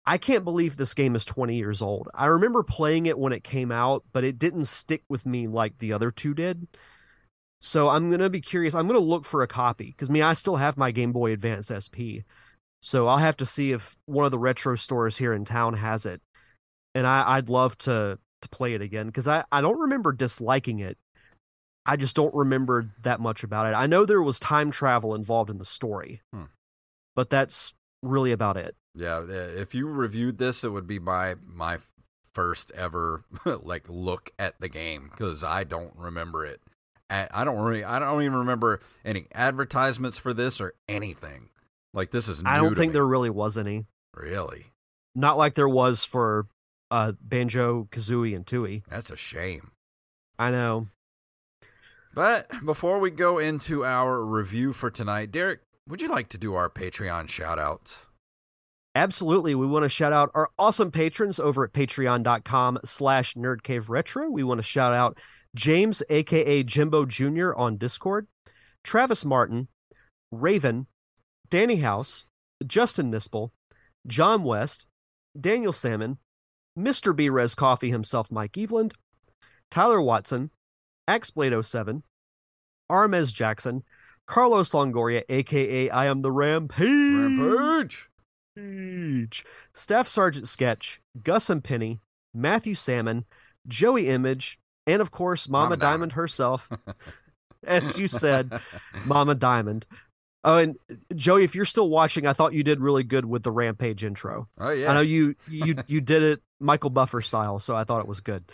[0.06, 2.08] I can't believe this game is 20 years old.
[2.14, 5.78] I remember playing it when it came out, but it didn't stick with me like
[5.78, 6.68] the other two did.
[7.60, 8.74] So I'm going to be curious.
[8.74, 11.32] I'm going to look for a copy because me, I still have my Game Boy
[11.32, 12.22] Advance SP.
[12.82, 16.06] So I'll have to see if one of the retro stores here in town has
[16.06, 16.20] it.
[16.94, 20.78] And I, I'd love to to play it again because I, I don't remember disliking
[20.78, 20.98] it.
[21.86, 23.74] I just don't remember that much about it.
[23.76, 26.44] I know there was time travel involved in the story, Hmm.
[27.14, 28.74] but that's really about it.
[28.94, 31.78] Yeah, uh, if you reviewed this, it would be my my
[32.34, 36.60] first ever like look at the game because I don't remember it.
[37.08, 41.50] I don't really, I don't even remember any advertisements for this or anything.
[41.94, 42.42] Like this is.
[42.42, 42.94] New I don't think me.
[42.94, 43.86] there really was any.
[44.14, 44.66] really.
[45.14, 46.48] Not like there was for
[46.90, 48.82] uh Banjo, Kazooie, and Tooie.
[48.90, 49.70] That's a shame.
[50.38, 50.88] I know.
[52.16, 56.54] But before we go into our review for tonight, Derek, would you like to do
[56.54, 58.06] our Patreon shout outs?
[58.94, 59.54] Absolutely.
[59.54, 64.30] We want to shout out our awesome patrons over at patreon.com slash nerdcaveretro.
[64.30, 65.18] We want to shout out
[65.54, 67.54] James, aka Jimbo Jr.
[67.54, 68.28] on Discord,
[68.82, 69.68] Travis Martin,
[70.32, 70.86] Raven,
[71.50, 72.24] Danny House,
[72.66, 73.50] Justin Nispel,
[74.06, 74.86] John West,
[75.38, 76.16] Daniel Salmon,
[76.78, 77.14] Mr.
[77.14, 78.94] Brez Coffee himself, Mike Eveland,
[79.70, 80.50] Tyler Watson,
[81.08, 82.02] Axblade07,
[82.90, 83.82] Armez Jackson,
[84.26, 86.80] Carlos Longoria, aka I am the Rampage.
[86.88, 88.08] Rampage.
[88.56, 89.44] Rampage.
[89.74, 92.00] Staff Sergeant Sketch, Gus and Penny,
[92.34, 93.24] Matthew Salmon,
[93.66, 95.82] Joey Image, and of course, Mama, Mama Diamond.
[95.98, 96.12] Diamond.
[96.12, 96.68] herself.
[97.64, 98.60] As you said,
[99.04, 99.86] Mama Diamond.
[100.44, 100.76] Oh, and
[101.16, 104.48] Joey, if you're still watching, I thought you did really good with the Rampage intro.
[104.58, 104.90] Oh yeah.
[104.90, 108.20] I know you you you did it Michael Buffer style, so I thought it was
[108.20, 108.44] good.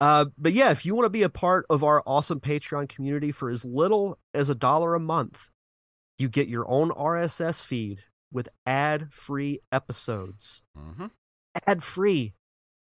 [0.00, 3.32] Uh, but yeah, if you want to be a part of our awesome Patreon community
[3.32, 5.50] for as little as a dollar a month,
[6.18, 8.00] you get your own RSS feed
[8.32, 10.62] with ad-free episodes.
[10.76, 11.06] hmm
[11.66, 12.34] Ad-free.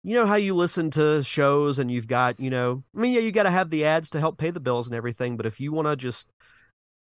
[0.03, 3.21] You know how you listen to shows and you've got, you know, I mean, yeah,
[3.21, 5.59] you got to have the ads to help pay the bills and everything, but if
[5.59, 6.31] you want to just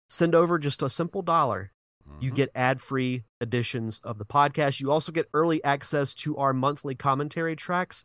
[0.08, 1.72] send over just a simple dollar,
[2.20, 2.36] you Mm-hmm.
[2.36, 4.80] get ad-free editions of the podcast.
[4.80, 8.04] You also get early access to our monthly commentary tracks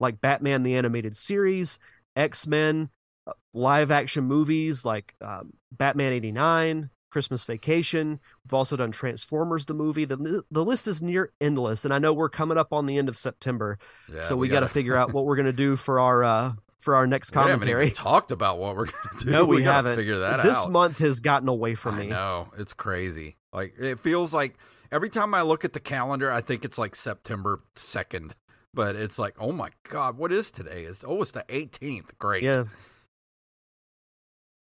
[0.00, 1.78] like Batman the animated series,
[2.16, 2.90] X-Men,
[3.26, 8.20] uh, live action movies like um, Batman 89, Christmas Vacation.
[8.44, 10.04] We've also done Transformers the movie.
[10.04, 13.08] The the list is near endless and I know we're coming up on the end
[13.08, 13.78] of September.
[14.12, 16.52] Yeah, so we, got to figure out what we're going to do for our uh
[16.84, 17.84] for our next We haven't commentary.
[17.84, 19.30] even talked about what we're gonna do.
[19.30, 19.96] No, we, gotta haven't.
[19.96, 20.64] Figure that this out.
[20.64, 22.06] This month has gotten away from I me.
[22.08, 23.36] No, it's crazy.
[23.52, 24.58] Like it feels like
[24.92, 28.34] every time I look at the calendar, I think it's like September second,
[28.74, 30.84] but it's like, oh my god, what is today?
[30.84, 32.16] It's oh, it's the eighteenth.
[32.18, 32.42] Great.
[32.42, 32.64] Yeah.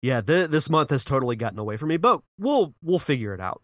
[0.02, 3.40] Yeah, th- this month has totally gotten away from me, but we'll we'll figure it
[3.40, 3.62] out.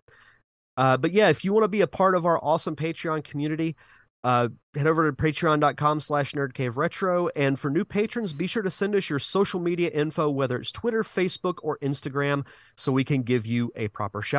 [0.77, 3.75] Uh, but yeah, if you want to be a part of our awesome Patreon community,
[4.23, 7.29] uh, head over to patreon.com slash nerdcaveretro.
[7.35, 10.71] And for new patrons, be sure to send us your social media info, whether it's
[10.71, 12.45] Twitter, Facebook, or Instagram,
[12.77, 14.38] so we can give you a proper shout.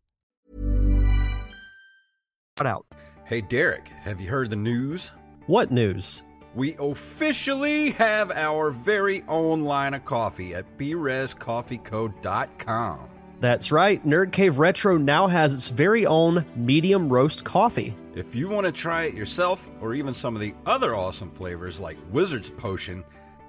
[2.65, 2.85] Out.
[3.25, 5.11] Hey Derek, have you heard the news?
[5.47, 6.23] What news?
[6.53, 12.99] We officially have our very own line of coffee at brezcoffeeco.com.
[13.39, 14.05] That's right.
[14.05, 17.95] Nerd Cave Retro now has its very own medium roast coffee.
[18.13, 21.79] If you want to try it yourself, or even some of the other awesome flavors
[21.79, 23.03] like Wizard's Potion,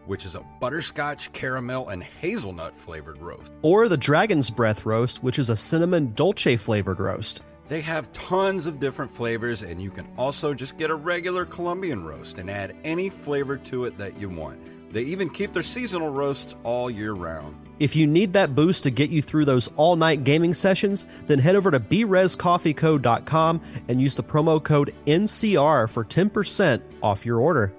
[0.06, 3.52] which is a butterscotch, caramel, and hazelnut flavored roast.
[3.62, 7.42] Or the Dragon's Breath roast, which is a cinnamon dolce flavored roast.
[7.68, 12.04] They have tons of different flavors, and you can also just get a regular Colombian
[12.04, 14.60] roast and add any flavor to it that you want.
[14.92, 17.56] They even keep their seasonal roasts all year round.
[17.78, 21.38] If you need that boost to get you through those all night gaming sessions, then
[21.38, 27.72] head over to brezcoffeeco.com and use the promo code NCR for 10% off your order.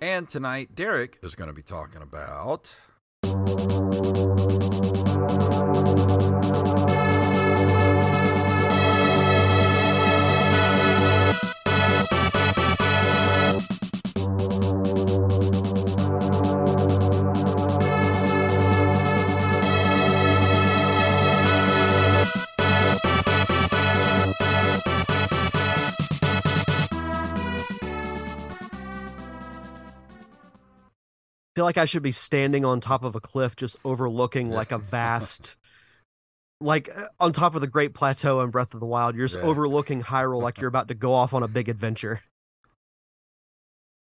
[0.00, 2.72] And tonight, Derek is going to be talking about.
[31.58, 34.78] Feel like I should be standing on top of a cliff just overlooking like a
[34.78, 35.56] vast
[36.60, 39.16] like uh, on top of the Great Plateau in Breath of the Wild.
[39.16, 39.46] You're just Yeah.
[39.48, 42.20] overlooking Hyrule like you're about to go off on a big adventure.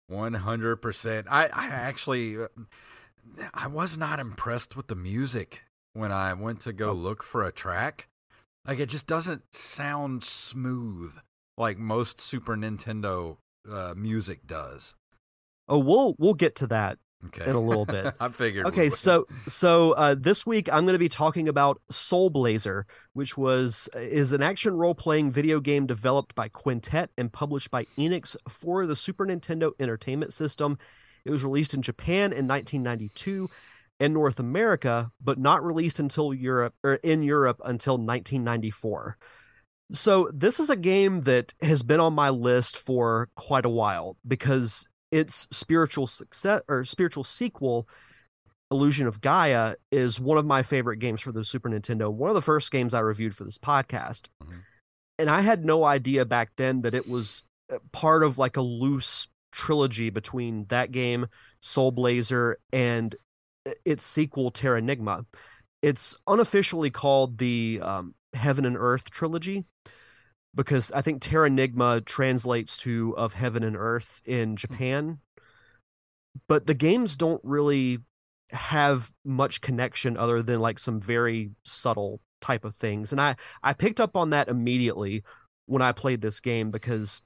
[0.09, 1.28] One hundred percent.
[1.30, 2.49] I I actually uh,
[3.55, 7.53] I was not impressed with the music when I went to go look for a
[7.53, 8.09] track.
[8.66, 11.12] Like it just doesn't sound smooth
[11.57, 13.36] like most Super Nintendo
[13.70, 14.94] uh, music does.
[15.68, 17.49] Oh, we'll we'll get to that Okay.
[17.49, 18.14] in a little bit.
[18.20, 18.66] I figured.
[18.66, 23.37] Okay, so so uh, this week I'm going to be talking about Soul Blazer, which
[23.37, 28.37] was is an action role playing video game developed by Quintet and published by Enix
[28.49, 30.79] for the Super Nintendo Entertainment System.
[31.24, 33.51] It was released in Japan in 1992
[33.99, 39.16] and North America, but not released until Europe or in Europe until 1994.
[39.93, 44.16] So this is a game that has been on my list for quite a while
[44.27, 44.85] because
[45.16, 47.88] its spiritual success or spiritual sequel
[48.70, 52.12] Illusion of Gaia is one of my favorite games for the Super Nintendo.
[52.12, 54.26] One of the first games I reviewed for this podcast.
[54.44, 54.62] Mhm.
[55.18, 58.60] And I had no idea back then that it was uh, part of like a
[58.62, 61.28] loose trilogy between that game,
[61.62, 63.14] Soul Blazer, and
[63.66, 65.24] uh, its sequel, Terranigma.
[65.80, 69.64] It's unofficially called the um, Heaven and Earth trilogy
[70.57, 75.18] because I think Terranigma translates to of Heaven and Earth in Japan.
[76.48, 77.98] But the games don't really
[78.50, 83.12] have much connection other than like some very subtle type of things.
[83.12, 85.22] And I I picked up on that immediately
[85.66, 87.22] when I played this game because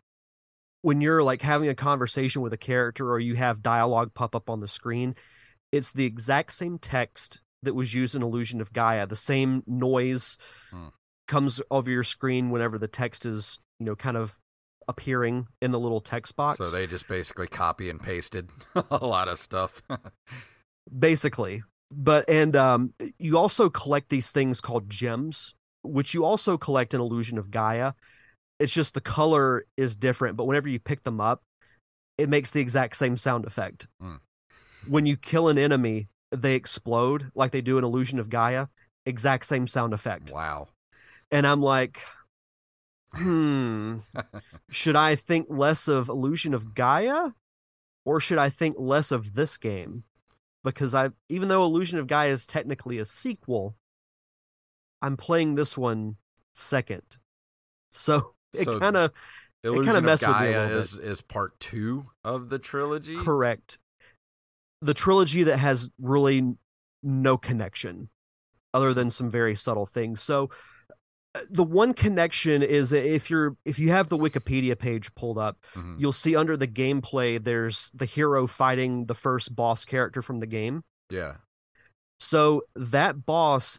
[0.82, 4.50] when you're like having a conversation with a character or you have dialogue pop up
[4.50, 5.14] on the screen,
[5.72, 9.06] it's the exact same text that was used in Illusion of Gaia.
[9.06, 10.38] The same noise
[10.70, 10.88] Hmm.
[11.30, 14.38] Comes over your screen whenever the text is, you know, kind of
[14.88, 16.58] appearing in the little text box.
[16.58, 18.50] So they just basically copy and pasted
[18.90, 19.80] a lot of stuff.
[20.98, 21.62] basically
[21.92, 27.00] but and um you also collect these things called gems which you also collect in
[27.00, 27.92] illusion of gaia
[28.58, 31.42] it's just the color is different but whenever you pick them up
[32.18, 34.16] it makes the exact same sound effect Hmm.
[34.88, 38.66] when you kill an enemy they explode like they do in illusion of gaia
[39.06, 40.68] exact same sound effect wow.
[41.30, 42.00] And i'm like
[43.12, 43.98] hmm
[44.70, 47.30] should i think less of illusion of gaia
[48.04, 50.04] or should i think less of this game?
[50.64, 53.76] Because i even though illusion of gaia is technically a sequel
[55.02, 56.16] i'm playing this one
[56.54, 57.02] second.
[57.90, 59.12] So it So kind of
[59.62, 63.16] it kinda of messed with me a little is is part two of the trilogy.
[63.16, 63.78] correct.
[64.82, 66.54] The trilogy that has really
[67.02, 68.08] no connection
[68.72, 70.22] other than some very subtle things.
[70.22, 70.50] So
[71.50, 75.98] the one connection is if you're if you have the wikipedia page pulled up Mhm.
[76.00, 80.46] you'll see under the gameplay there's the hero fighting the first boss character from the
[80.46, 81.36] game Yeah.
[82.18, 83.78] so that boss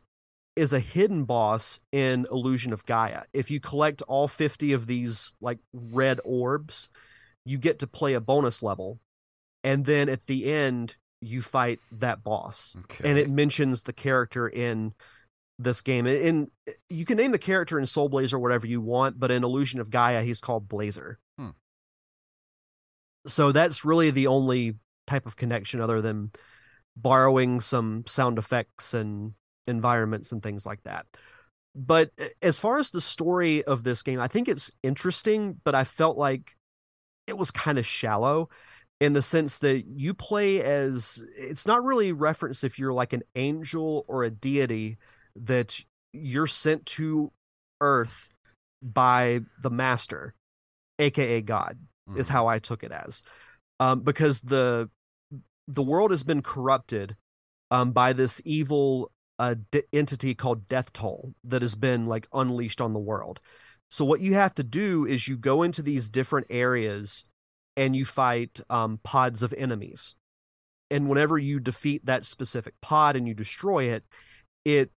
[0.56, 5.36] is a hidden boss in illusion of gaia if you collect all 50 of these
[5.42, 6.90] like red orbs
[7.46, 9.00] you get to play a bonus level
[9.64, 13.10] and then at the end you fight that boss Okay.
[13.10, 14.94] and it mentions the character in
[15.64, 16.06] this game.
[16.06, 16.50] And
[16.90, 19.90] you can name the character in soul blazer whatever you want but in illusion of
[19.90, 21.20] gaia he's called blazer.
[21.38, 21.50] Hmm.
[23.28, 24.76] so that's really the only
[25.08, 26.32] type of connection other than
[26.96, 29.34] borrowing some sound effects and
[29.68, 31.06] environments and things like that.
[31.74, 35.86] But as far as the story of this game i think it's interesting but i
[35.86, 36.58] felt like
[37.28, 38.50] it was kind of shallow
[39.02, 43.24] in the sense that you play as it's not really referenced if you're like an
[43.36, 44.98] angel or a deity
[45.36, 45.80] that
[46.14, 47.32] you're sent to
[47.80, 48.30] earth
[48.82, 50.34] by the master
[51.00, 51.78] aka god
[52.16, 52.32] is Mhm.
[52.32, 53.24] how i took it as
[53.80, 54.90] um, because the
[55.68, 57.16] the world has been corrupted
[57.70, 62.94] um, by this evil uh, d- entity called Deathtoll that has been like unleashed on
[62.94, 63.40] the world
[63.92, 67.26] so what you have to do is you go into these different areas
[67.76, 70.16] and you fight um, pods of enemies.
[70.90, 74.06] And whenever you defeat that specific pod and you destroy it,
[74.64, 74.92] it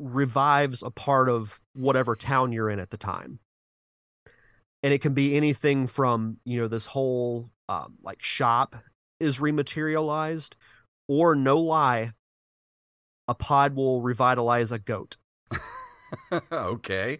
[0.00, 3.38] revives a part of whatever town you're in at the time.
[4.82, 8.76] And it can be anything from, you know, this whole um, like shop
[9.18, 10.54] is rematerialized,
[11.06, 12.12] or no lie,
[13.28, 15.16] a pod will revitalize a goat
[16.52, 17.18] okay.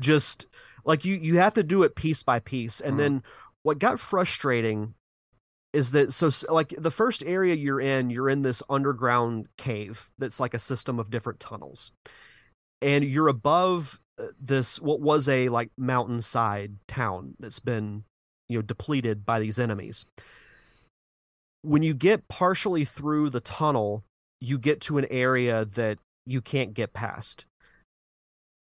[0.00, 0.46] just
[0.84, 2.98] like you you have to do it piece by piece and Mhm.
[2.98, 3.22] then
[3.62, 4.94] what got frustrating
[5.72, 10.38] is that so like the first area you're in you're in this underground cave that's
[10.38, 11.92] like a system of different tunnels.
[12.80, 18.04] And you're above uh, this what was a like mountainside town that's been
[18.48, 20.04] you know depleted by these enemies.
[21.62, 24.04] When you get partially through the tunnel
[24.42, 27.46] you get to an area that you can't get past.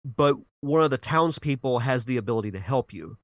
[0.04, 3.16] But one of the townspeople has the ability to help you.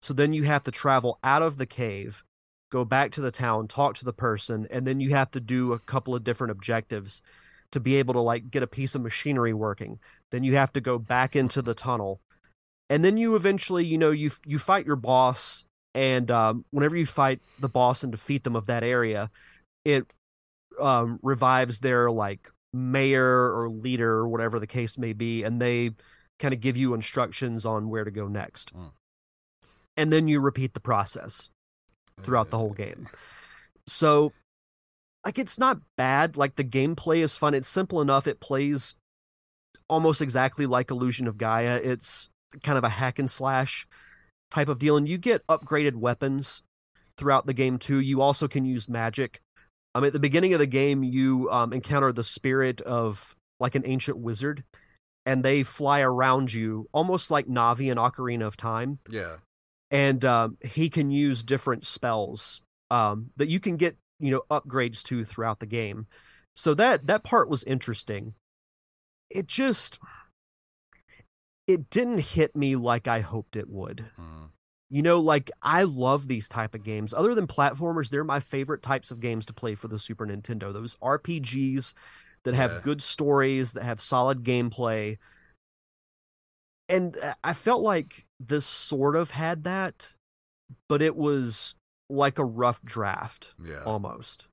[0.00, 2.24] So then you have to travel out of the cave
[2.70, 5.72] go back to the town, talk to the person, and then you have to do
[5.72, 7.20] a couple of different objectives
[7.72, 9.98] to be able to like get a piece of machinery working.
[10.30, 12.20] Then you have to go back into the tunnel.
[12.88, 15.64] And then you eventually, you know, you you fight your boss
[15.94, 19.30] and um, whenever you fight the boss and defeat them of that area,
[19.84, 20.06] it
[20.80, 25.90] um, revives their like mayor or leader or whatever the case may be, and they
[26.38, 28.74] kind of give you instructions on where to go next.
[28.74, 28.90] Mm.
[29.96, 31.50] And then you repeat the process
[32.22, 33.08] throughout the whole game.
[33.86, 34.32] So,
[35.24, 36.36] like, it's not bad.
[36.36, 37.54] Like, the gameplay is fun.
[37.54, 38.26] It's simple enough.
[38.26, 38.94] It plays
[39.88, 41.76] almost exactly like Illusion of Gaia.
[41.82, 42.28] It's
[42.62, 43.86] kind of a hack and slash
[44.50, 44.96] type of deal.
[44.96, 46.62] And you get upgraded weapons
[47.16, 48.00] throughout the game, too.
[48.00, 49.40] You also can use magic.
[49.94, 53.82] Um, at the beginning of the game, you um, encounter the spirit of like an
[53.84, 54.64] ancient wizard,
[55.26, 59.36] and they fly around you almost like Navi and Ocarina of Time Yeah.
[59.90, 65.02] And um, he can use different spells um, that you can get you know upgrades
[65.04, 66.06] to throughout the game.
[66.54, 68.34] So that that part was interesting.
[69.30, 69.98] It just
[71.66, 74.04] it didn't hit me like i hoped it would.
[74.18, 74.48] Mm.
[74.90, 77.14] you know like i love these type of games.
[77.14, 80.72] Other than platformers they're my favorite types of games to play for the super nintendo.
[80.72, 81.94] Those rpgs
[82.44, 82.80] that have Yeah.
[82.82, 85.18] good stories that have solid gameplay.
[86.88, 90.08] And uh, i felt like this sort of had that
[90.88, 91.74] but it was
[92.08, 93.82] like a rough draft Yeah.
[93.84, 94.46] almost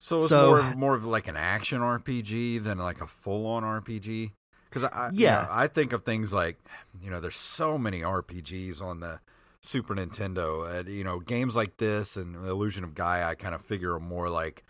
[0.00, 3.62] So it's So- more more of like an action RPG than like a full on
[3.62, 4.32] RPG.
[4.68, 5.42] Because I, I you Yeah.
[5.42, 6.58] know, I think of things like
[7.00, 9.20] you know there's so many RPGs on the
[9.62, 10.80] Super Nintendo.
[10.86, 14.00] Uh, you know games like this and Illusion of Gaia, I kind of figure are
[14.00, 14.64] more like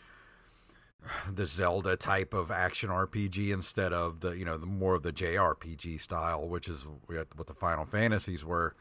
[1.32, 5.12] the Zelda type of action RPG instead of the you know the more of the
[5.12, 8.74] JRPG style, which is what the Final Fantasies were,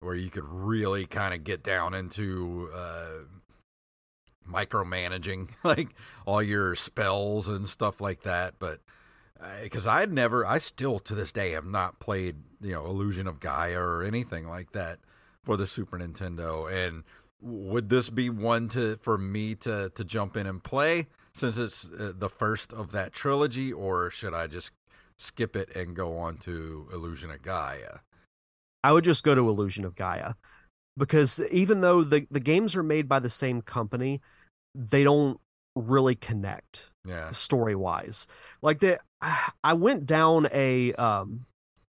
[0.00, 2.70] where you could really kind of get down into.
[2.74, 3.24] Uh,
[4.48, 5.88] micromanaging like
[6.24, 8.78] all your spells and stuff like that but
[9.60, 13.40] because i'd never i still to this day have not played you know illusion of
[13.40, 15.00] gaia or anything like that
[15.42, 17.02] for the super nintendo and
[17.40, 21.06] would this be one to for me to to jump in and play
[21.36, 24.70] since it's uh, the first of that trilogy or should i just
[25.18, 27.98] skip it and go on to illusion of gaia
[28.86, 30.34] I would just go to Illusion of Gaia
[30.96, 34.20] because even though the, the games are made by the same company,
[34.76, 35.40] they don't
[35.74, 38.28] really connect yeah story wise.
[38.62, 39.00] Like the
[39.64, 41.46] I went down a um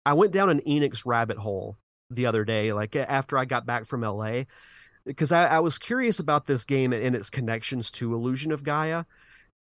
[0.07, 1.77] I went down an Enix rabbit hole
[2.09, 4.45] the other day, like after I got back from LA,
[5.05, 9.03] because I, I was curious about this game and its connections to Illusion of Gaia.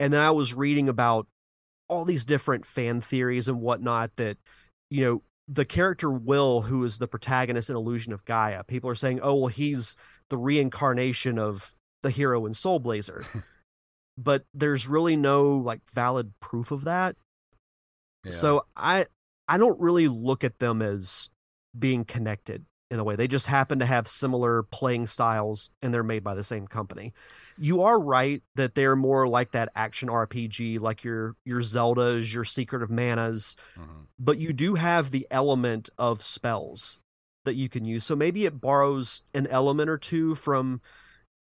[0.01, 1.27] And then I was reading about
[1.89, 4.37] all these different fan theories and whatnot that,
[4.91, 8.95] you know, the character Will, who is the protagonist in Illusion of Gaia, people are
[8.95, 9.97] saying, oh, well, he's
[10.29, 13.25] the reincarnation of the hero in Soul Blazer.
[14.19, 17.17] but there's really no like valid proof of that.
[18.25, 18.31] yeah.
[18.33, 19.07] So I
[19.47, 21.31] I don't really look at them as
[21.79, 23.17] being connected in a way.
[23.17, 27.15] They just happen to have similar playing styles and they're made by the same company.
[27.59, 32.45] You are right that they're more like that action RPG, like your your Zeldas, your
[32.45, 34.07] Secret of Manas, Mhm.
[34.19, 36.99] but you do have the element of spells
[37.45, 38.05] that you can use.
[38.05, 40.81] So maybe it borrows an element or two from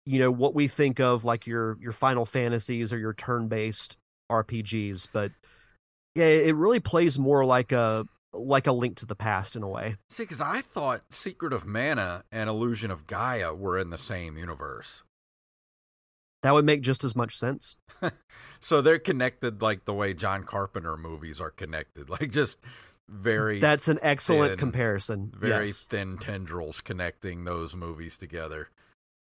[0.05, 3.95] you know what we think of like your your Final Fantasies or your turn-based
[4.29, 5.31] RPGs, but
[6.15, 9.67] yeah, it really plays more like a like a link to the past in a
[9.67, 9.95] way.
[10.09, 14.37] See, because I thought Secret of Mana and Illusion of Gaia were in the same
[14.37, 15.03] universe.
[16.43, 17.77] That would make just as much sense.
[18.63, 22.57] So they're connected like the way John Carpenter movies are connected, like just
[23.09, 25.33] very That's an excellent thin- comparison.
[25.35, 25.83] very yes.
[25.83, 28.69] thin tendrils connecting those movies together.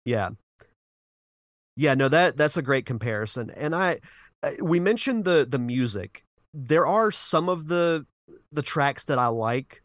[0.07, 0.31] Yeah.
[1.77, 3.51] Yeah, no that that's a great comparison.
[3.51, 4.01] And I
[4.63, 6.25] we mentioned the the music.
[6.55, 8.07] There are some of the
[8.51, 9.83] the tracks that I like,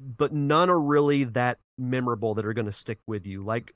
[0.00, 3.44] but none are really that memorable that are going to stick with you.
[3.44, 3.74] Like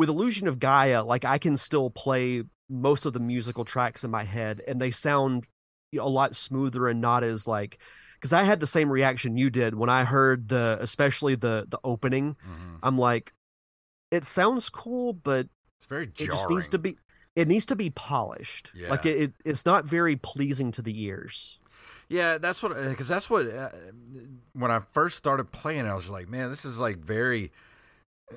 [0.00, 4.10] with Illusion of Gaia, like I can still play most of the musical tracks in
[4.10, 5.44] my head and they sound
[5.92, 7.78] you know, a lot smoother and not as like
[8.14, 11.78] because I had the same reaction you did when I heard the especially the the
[11.84, 12.36] opening.
[12.42, 12.78] Mhm.
[12.82, 13.34] I'm like
[14.10, 15.48] it sounds cool, but
[15.78, 16.96] It's very it just needs to be
[17.36, 19.12] it needs to be polished like Yeah.
[19.12, 21.58] it, it it's not very pleasing to the ears
[22.08, 23.68] Yeah, that's what because that's what uh,
[24.54, 27.52] when I first started playing, I was like, man, this is like very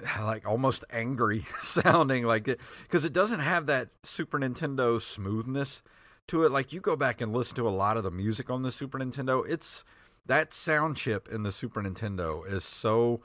[0.21, 5.81] like almost angry sounding, like it because it doesn't have that Super Nintendo smoothness
[6.27, 6.51] to it.
[6.51, 8.99] Like you go back and listen to a lot of the music on the Super
[8.99, 9.83] Nintendo, it's
[10.25, 13.21] that sound chip in the Super Nintendo is so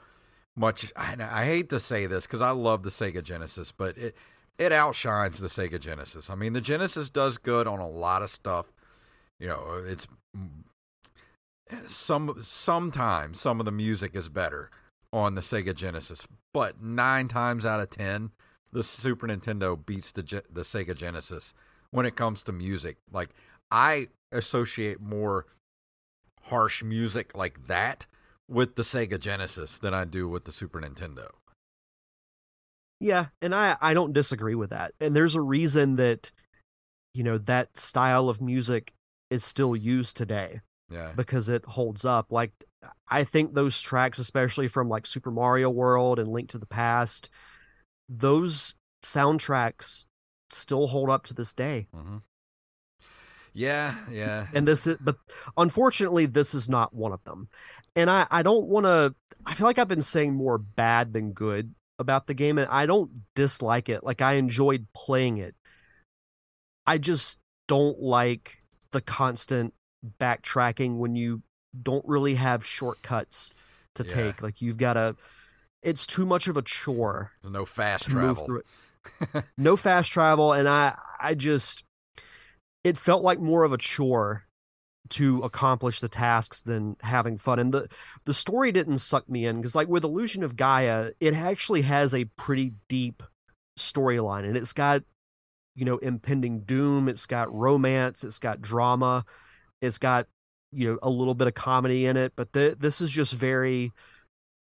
[0.55, 0.91] much.
[0.95, 4.15] I, I hate to say this because I love the Sega Genesis, but it
[4.57, 6.29] it outshines the Sega Genesis.
[6.29, 8.71] I mean, the Genesis does good on a lot of stuff.
[9.39, 10.05] You know, it's
[10.37, 10.49] mm,
[11.69, 14.69] eh, some sometimes some of the music is better
[15.11, 18.31] on the Sega Genesis, but nine times out of ten,
[18.71, 21.53] the Super Nintendo beats the the Sega Genesis
[21.91, 22.97] when it comes to music.
[23.11, 23.29] Like
[23.71, 25.45] I associate more
[26.43, 28.05] harsh music like that
[28.47, 31.29] with the Sega Genesis than I do with the Super Nintendo.
[32.99, 34.93] Yeah, and I I don't disagree with that.
[34.99, 36.31] And there's a reason that
[37.13, 38.93] you know that style of music
[39.29, 40.61] is still used today.
[40.91, 41.11] Yeah.
[41.15, 42.31] Because it holds up.
[42.31, 42.51] Like
[43.07, 47.29] I think those tracks especially from like Super Mario World and Link to the Past,
[48.07, 48.73] those
[49.03, 50.05] soundtracks
[50.49, 51.87] still hold up to this day.
[51.95, 52.17] Mm-hmm.
[53.53, 54.47] Yeah, yeah.
[54.53, 55.17] And this is, but
[55.57, 57.49] unfortunately, this is not one of them.
[57.95, 59.15] And I, I don't want to,
[59.45, 62.85] I feel like I've been saying more bad than good about the game, and I
[62.85, 64.03] don't dislike it.
[64.03, 65.55] Like, I enjoyed playing it.
[66.85, 69.73] I just don't like the constant
[70.19, 71.41] backtracking when you
[71.81, 73.53] don't really have shortcuts
[73.95, 74.13] to Yeah.
[74.13, 74.41] take.
[74.41, 75.15] Like, you've got to,
[75.81, 78.61] it's too much of a chore There's no fast travel.
[79.57, 81.83] no fast travel, and I I just
[82.83, 84.43] it felt like more of a chore
[85.11, 87.59] to accomplish the tasks than having fun.
[87.59, 87.87] And the
[88.25, 92.13] the story didn't suck me in because like with Illusion of Gaia, it actually has
[92.13, 93.23] a pretty deep
[93.77, 95.03] storyline, and it's got
[95.75, 99.25] you know impending doom, it's got romance, it's got drama,
[99.81, 100.27] it's got
[100.71, 102.33] you know a little bit of comedy in it.
[102.35, 103.91] But the, this is just very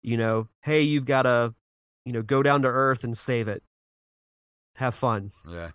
[0.02, 1.54] you know, hey, you've got to
[2.04, 3.62] you know go down to earth and save it
[4.76, 5.32] have fun.
[5.48, 5.70] Yeah.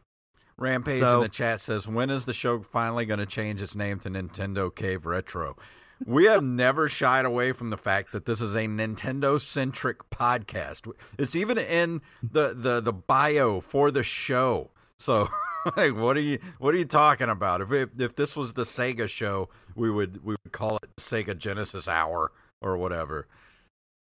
[0.57, 3.75] Rampage So- in the chat says, "When is the show finally going to change its
[3.75, 5.57] name to Nintendo Cave Retro?"
[6.05, 10.91] We have never shied away from the fact that this is a Nintendo centric podcast.
[11.17, 14.71] It's even in the, the the bio for the show.
[14.97, 15.29] So,
[15.77, 17.61] like, what are you what are you talking about?
[17.61, 21.37] If if, if this was the Sega show, we would we would call it Sega
[21.37, 23.27] Genesis Hour or whatever.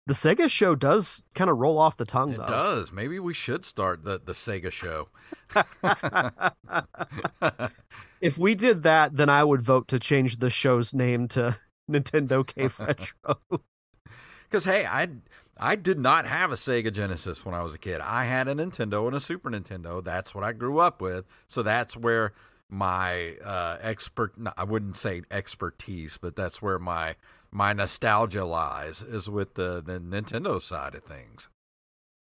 [0.06, 2.46] The Sega show does kind of roll off the tongue, It though.
[2.46, 2.92] does.
[2.92, 5.08] Maybe we should start the the Sega show.
[8.20, 11.58] If we did that, then I would vote to change the show's name to
[11.90, 13.38] Nintendo Cave Retro.
[14.44, 15.08] Because hey, I
[15.56, 18.00] I did not have a Sega Genesis when I was a kid.
[18.00, 20.02] I had a Nintendo and a Super Nintendo.
[20.02, 21.26] That's what I grew up with.
[21.46, 22.32] So that's where
[22.68, 27.14] my uh, expert no, I wouldn't say expertise, but that's where my
[27.52, 31.48] my nostalgia lies is with the, the Nintendo side of things.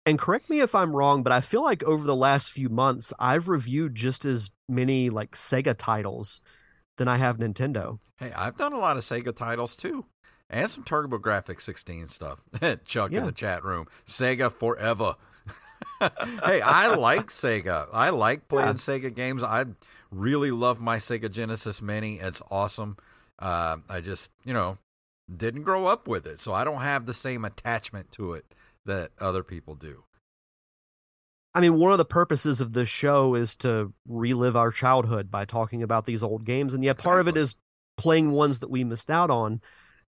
[0.05, 3.13] and correct me if I'm wrong, but I feel like over the last few months,
[3.17, 6.41] I've reviewed just as many like Sega titles
[6.97, 7.99] than I have Nintendo.
[8.17, 10.05] Hey, I've done a lot of Sega titles too.
[10.51, 12.39] And some TurboGrafx 16 stuff.
[12.85, 13.87] Chuck in the chat room.
[14.05, 15.15] Sega forever.
[15.99, 17.87] hey, I like Sega.
[17.93, 18.73] I like playing Yeah.
[18.73, 19.43] Sega games.
[19.43, 19.65] I
[20.11, 22.19] really love my Sega Genesis Mini.
[22.19, 22.97] It's awesome.
[23.39, 24.77] Uh, I just, you know,
[25.33, 26.39] didn't grow up with it.
[26.41, 28.45] So I don't have the same attachment to it
[28.85, 30.03] that other people do.
[31.53, 35.45] I mean, one of the purposes of this show is to relive our childhood by
[35.45, 36.73] talking about these old games.
[36.73, 37.55] And yet part of it is
[37.97, 39.61] playing ones that we missed out on,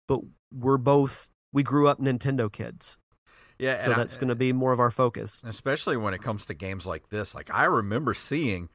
[0.09, 0.21] but
[0.53, 2.99] we're both, we grew up Nintendo kids.
[3.59, 5.45] Yeah, So that's going to be more of our focus.
[5.47, 7.35] especially when it comes to games like this.
[7.35, 8.69] Like I remember seeing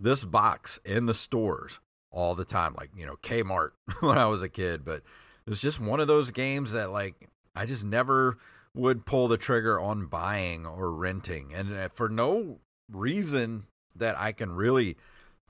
[0.00, 1.78] this box in the stores
[2.10, 3.70] all the time, like you know Kmart
[4.00, 4.84] when I was a kid.
[4.84, 5.02] But
[5.46, 8.36] it was just one of those games that like I just never
[8.74, 12.58] would pull the trigger on buying or renting, and uh, for no
[12.90, 13.64] reason
[13.94, 14.96] that I can really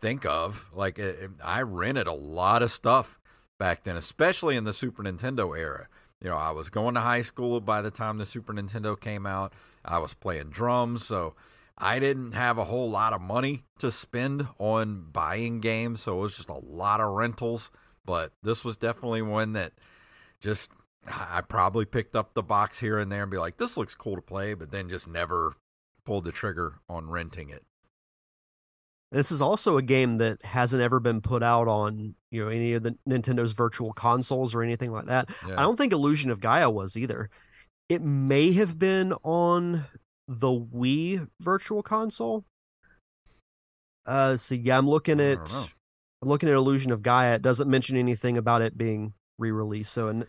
[0.01, 0.66] think of.
[0.74, 3.18] Like it, it- I rented a lot of stuff
[3.63, 5.87] back then, especially in the Super Nintendo era.
[6.21, 9.25] You know, I was going to high school by the time the Super Nintendo came
[9.25, 9.53] out.
[9.85, 11.37] I was playing drums, so
[11.79, 16.23] I didn't have a whole lot of money to spend on buying games, so it
[16.23, 17.71] was just a lot of rentals.
[18.05, 19.75] But this was definitely one that
[20.41, 20.69] just
[21.07, 24.17] I probably picked up the box here and there and be like, "This looks cool
[24.17, 25.55] to play," but then just never
[26.05, 27.65] pulled the trigger on renting it.
[29.13, 32.73] This is also a game that hasn't ever been put out on, you know, any
[32.73, 35.29] of the Nintendo's virtual consoles or anything like that.
[35.47, 35.55] Yeah.
[35.59, 37.29] I don't think Illusion of Gaia was either.
[37.91, 39.85] It may have been on
[40.27, 42.47] the Wii virtual console.
[44.07, 45.53] Uh so yeah, I'm looking at.
[46.23, 47.35] I'm looking at Illusion of Gaia.
[47.35, 49.93] It doesn't mention anything about it being re-released.
[49.93, 50.27] So and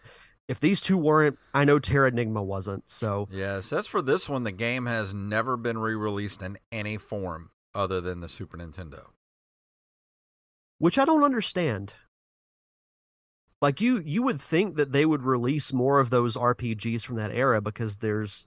[0.49, 2.89] if these two weren't, I know Terranigma wasn't.
[2.89, 6.97] So Yeah, it says for this one, the game has never been re-released in any
[6.97, 9.07] form other than the Super Nintendo.
[10.79, 11.93] which I don't understand.
[13.61, 17.31] Like you you would think that they would release more of those RPGs from that
[17.31, 18.45] era because there's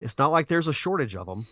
[0.00, 1.46] it's not like there's a shortage of them.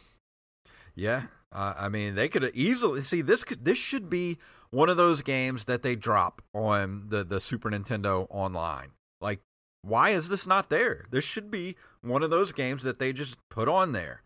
[0.94, 1.22] Yeah,
[1.52, 3.44] uh, I mean they could easily see this.
[3.44, 4.36] Could, this should be
[4.70, 8.90] one of those games that they drop on the the Super Nintendo online.
[9.22, 9.40] Like,
[9.80, 11.06] why is this not there?
[11.10, 14.22] This should be one of those games that they just put on there,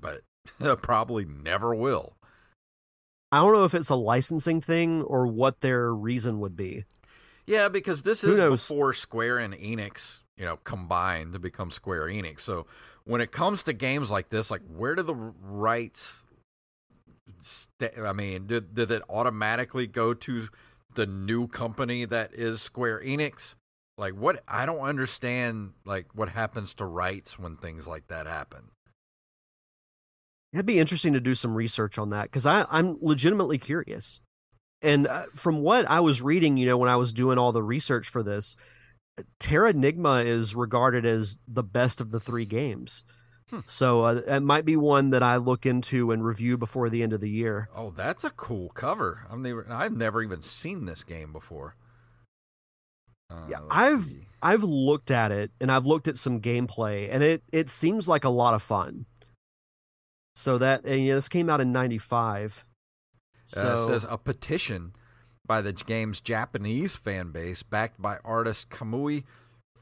[0.00, 0.20] but
[0.82, 2.16] probably never will.
[3.34, 6.84] I don't know if it's a licensing thing or what their reason would be.
[7.46, 8.68] Yeah, because this Who is knows?
[8.68, 12.42] before Square and Enix, you know, combined to become Square Enix.
[12.42, 12.66] So
[13.02, 16.22] when it comes to games like this, like where do the rights?
[17.40, 20.48] St- I mean, did did it automatically go to
[20.94, 23.56] the new company that is Square Enix?
[23.98, 24.44] Like what?
[24.46, 25.72] I don't understand.
[25.84, 28.70] Like what happens to rights when things like that happen?
[30.54, 34.20] It'd be interesting to do some research on that because I'm legitimately curious.
[34.80, 37.62] And uh, from what I was reading, you know, when I was doing all the
[37.62, 38.54] research for this,
[39.40, 43.04] Terranigma is regarded as the best of the three games.
[43.50, 43.60] Hmm.
[43.66, 47.12] So uh, it might be one that I look into and review before the end
[47.12, 47.68] of the year.
[47.74, 49.26] Oh, that's a cool cover.
[49.30, 51.74] I've never I've never even seen this game before.
[53.28, 54.28] Uh, Yeah, I've see.
[54.42, 58.24] I've looked at it and I've looked at some gameplay and it it seems like
[58.24, 59.06] a lot of fun.
[60.34, 62.64] So that and, yeah, this came out in '95.
[63.44, 64.94] So Uh, it says a petition
[65.46, 69.24] by the game's Japanese fan base, backed by artist Kamui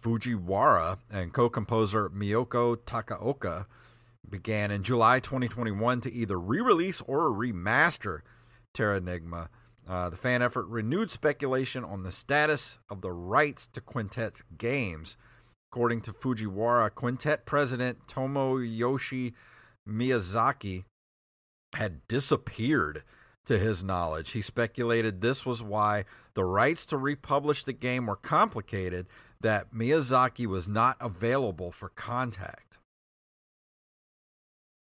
[0.03, 3.67] Fujiwara and co-composer Miyoko Takaoka,
[4.29, 8.21] began in July 2021 to either re-release or remaster
[8.75, 9.49] Terranigma.
[9.89, 15.17] Uh, the fan effort renewed speculation on the status of the rights to Quintet's games.
[15.71, 19.33] According to Fujiwara, Quintet president Tomoyoshi
[19.89, 20.85] Miyazaki
[21.75, 23.03] had disappeared
[23.47, 24.31] to his knowledge.
[24.31, 26.05] He speculated this was why
[26.35, 29.07] the rights to republish the game were complicated,
[29.41, 32.79] that Miyazaki was not available for contact.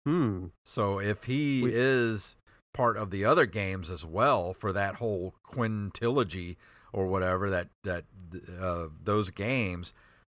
[0.05, 0.47] hmm.
[0.63, 2.35] So if he We- is
[2.73, 6.57] part of the other games as well for that whole quintilogy
[6.93, 8.05] or whatever that that
[8.59, 9.93] uh, those games,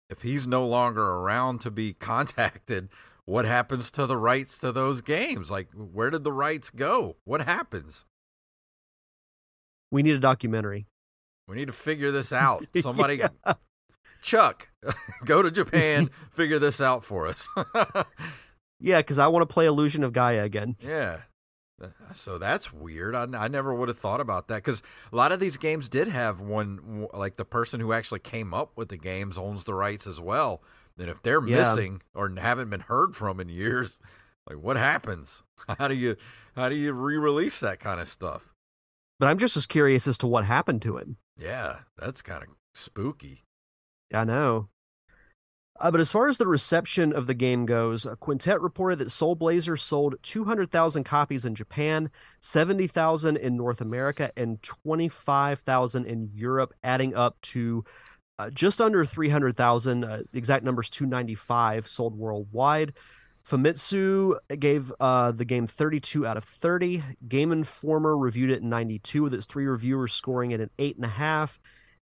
[0.08, 2.88] if he's no longer around to be contacted,
[3.28, 5.50] what happens to the rights to those games?
[5.50, 7.16] Like where did the rights go?
[7.24, 8.06] What happens?
[9.90, 10.86] We need a documentary.
[11.46, 12.66] We need to figure this out.
[12.80, 13.54] Somebody, Yeah.
[14.22, 14.68] Chuck,
[15.24, 17.48] go to Japan, figure this out for us.
[18.80, 20.76] Yeah, because I want to play Illusion of Gaia again.
[20.80, 21.18] yeah.
[21.80, 23.14] Uh, so that's weird.
[23.14, 26.08] I, I never would have thought about that because a lot of these games did
[26.08, 30.04] have one, like the person who actually came up with the games owns the rights
[30.08, 30.60] as well.
[30.98, 31.74] And if they're Yeah.
[31.74, 33.98] missing or haven't been heard from in years,
[34.48, 35.42] like what happens?
[35.78, 36.16] How do you
[36.56, 38.42] how do you re-release that kind of stuff?
[39.20, 41.08] But I'm just as curious as to what happened to it.
[41.36, 43.42] Yeah, that's kind of spooky.
[44.12, 44.68] I know.
[45.80, 49.36] Uh, but as far as the reception of the game goes, Quintet reported that Soul
[49.36, 57.14] Blazer sold 200,000 copies in Japan, 70,000 in North America, and 25,000 in Europe, adding
[57.14, 57.84] up to
[58.38, 60.04] uh, just under 300,000.
[60.04, 62.94] Uh, the exact numbers 295 sold worldwide.
[63.46, 67.02] Famitsu gave uh, the game 32 out of 30.
[67.26, 71.58] Game Informer reviewed it in 92, with its three reviewers scoring it an 8.5,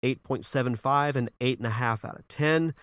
[0.03, 2.73] 8.75, and 8.5 out of 10.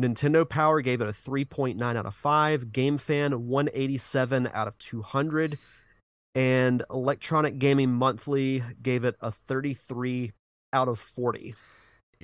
[0.00, 2.72] Nintendo Power gave it a 3.9 out of 5.
[2.72, 5.58] Game Fan 187 out of 200.
[6.36, 10.32] And Electronic Gaming Monthly gave it a 33
[10.72, 11.54] out of 40.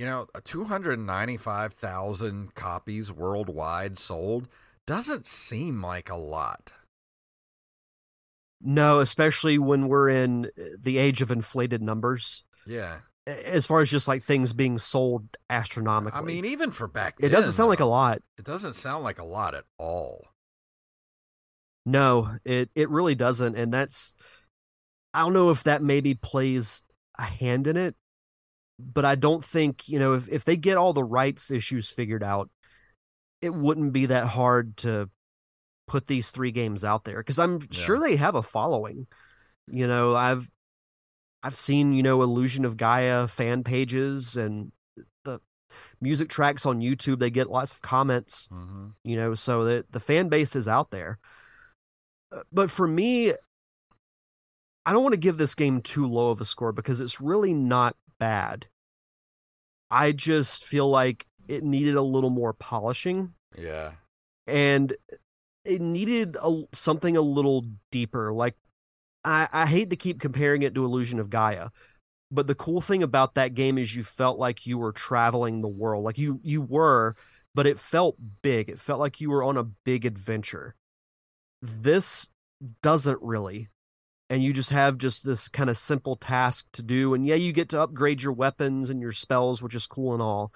[0.01, 4.48] You know, 295,000 copies worldwide sold
[4.86, 6.72] doesn't seem like a lot.
[8.62, 12.44] No, especially when we're in uh, the age of inflated numbers.
[12.66, 13.01] Yeah.
[13.26, 16.18] As far as just like things being sold astronomically.
[16.18, 18.22] I mean, even for back it doesn't then, sound like a lot.
[18.38, 20.28] It doesn't sound like a lot at all.
[21.84, 24.14] No, it it really doesn't, and that's
[25.12, 26.84] I don't know if that maybe plays
[27.18, 27.96] a hand in it,
[28.80, 32.22] but I don't think you know if if they get all the rights issues figured
[32.22, 32.50] out,
[33.40, 35.10] it wouldn't be that hard to
[35.86, 37.66] put these three games out there because I'm Yeah.
[37.70, 39.06] sure they have a following.
[39.66, 40.48] You know, I've
[41.42, 44.72] I've seen you know Illusion of Gaia fan pages and
[45.24, 45.40] the
[46.00, 47.18] music tracks on YouTube.
[47.18, 48.86] They get lots of comments Mm-hmm.
[49.04, 51.18] you know so the the fan base is out there
[52.32, 53.32] Uh, but for me
[54.86, 57.52] i don't want to give this game too low of a score because it's really
[57.54, 58.66] not bad
[59.90, 63.92] i just feel like it needed a little more polishing Yeah.
[64.46, 64.94] and
[65.64, 68.54] it needed a, something a little deeper like
[69.24, 71.70] I, I hate to keep comparing it to illusion of gaia
[72.30, 75.68] but the cool thing about that game is you felt like you were traveling the
[75.68, 76.04] world.
[76.04, 77.16] Like you you were,
[77.56, 78.68] but it felt big.
[78.68, 80.76] It felt like you were on a big adventure.
[81.60, 82.28] This
[82.82, 83.68] doesn't really.
[84.30, 87.14] And you just have just this kind of simple task to do.
[87.14, 90.22] And yeah, you get to upgrade your weapons and your spells, which is cool and
[90.22, 90.52] all.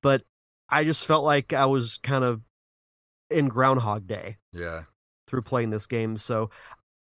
[0.00, 0.22] But
[0.68, 2.40] I just felt like I was kind of
[3.28, 4.84] in Groundhog Day Yeah.
[5.28, 6.16] through playing this game.
[6.16, 6.48] So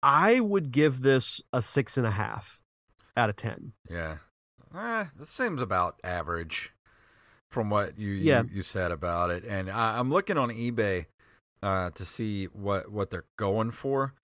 [0.00, 2.60] I would give this a six and a half
[3.16, 3.72] out of ten.
[3.90, 4.18] Yeah.
[4.76, 6.72] Eh, it seems about average
[7.50, 8.42] from what you Yeah.
[8.44, 9.44] you, you said about it.
[9.44, 11.06] And I, I'm looking on eBay
[11.64, 14.14] uh, to see what, what they're going for.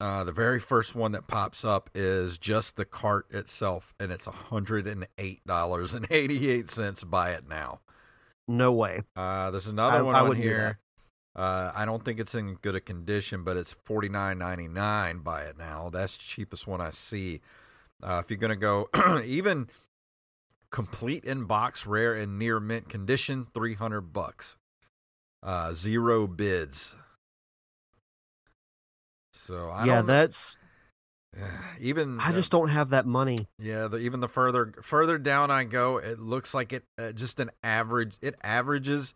[0.00, 4.24] Uh, the very first one that pops up is just the cart itself, and it's
[4.26, 7.10] $108.88.
[7.10, 7.80] Buy it now.
[8.48, 9.02] No way.
[9.14, 10.78] Uh, there's another I- one I on here.
[11.36, 15.20] Uh, I don't think it's in good a condition, but it's forty nine ninety nine.
[15.20, 15.88] Buy it now.
[15.92, 17.40] That's the cheapest one I see.
[18.02, 18.88] Uh, if you're gonna go
[19.24, 19.68] even
[20.72, 24.56] complete in box, rare and near mint condition, three hundred bucks.
[25.40, 26.96] Uh, zero bids.
[29.40, 30.56] So I yeah, don't that's.
[31.80, 33.48] even I just don't have that money.
[33.58, 37.40] yeah, the, even the further further down I go, it looks like it uh, just
[37.40, 38.14] an average.
[38.20, 39.14] It averages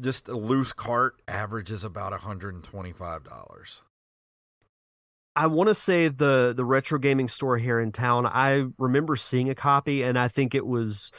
[0.00, 3.82] just a loose cart averages about hundred and twenty five dollars.
[5.36, 8.26] I want to say the the retro gaming store here in town.
[8.26, 11.10] I remember seeing a copy, and I think it was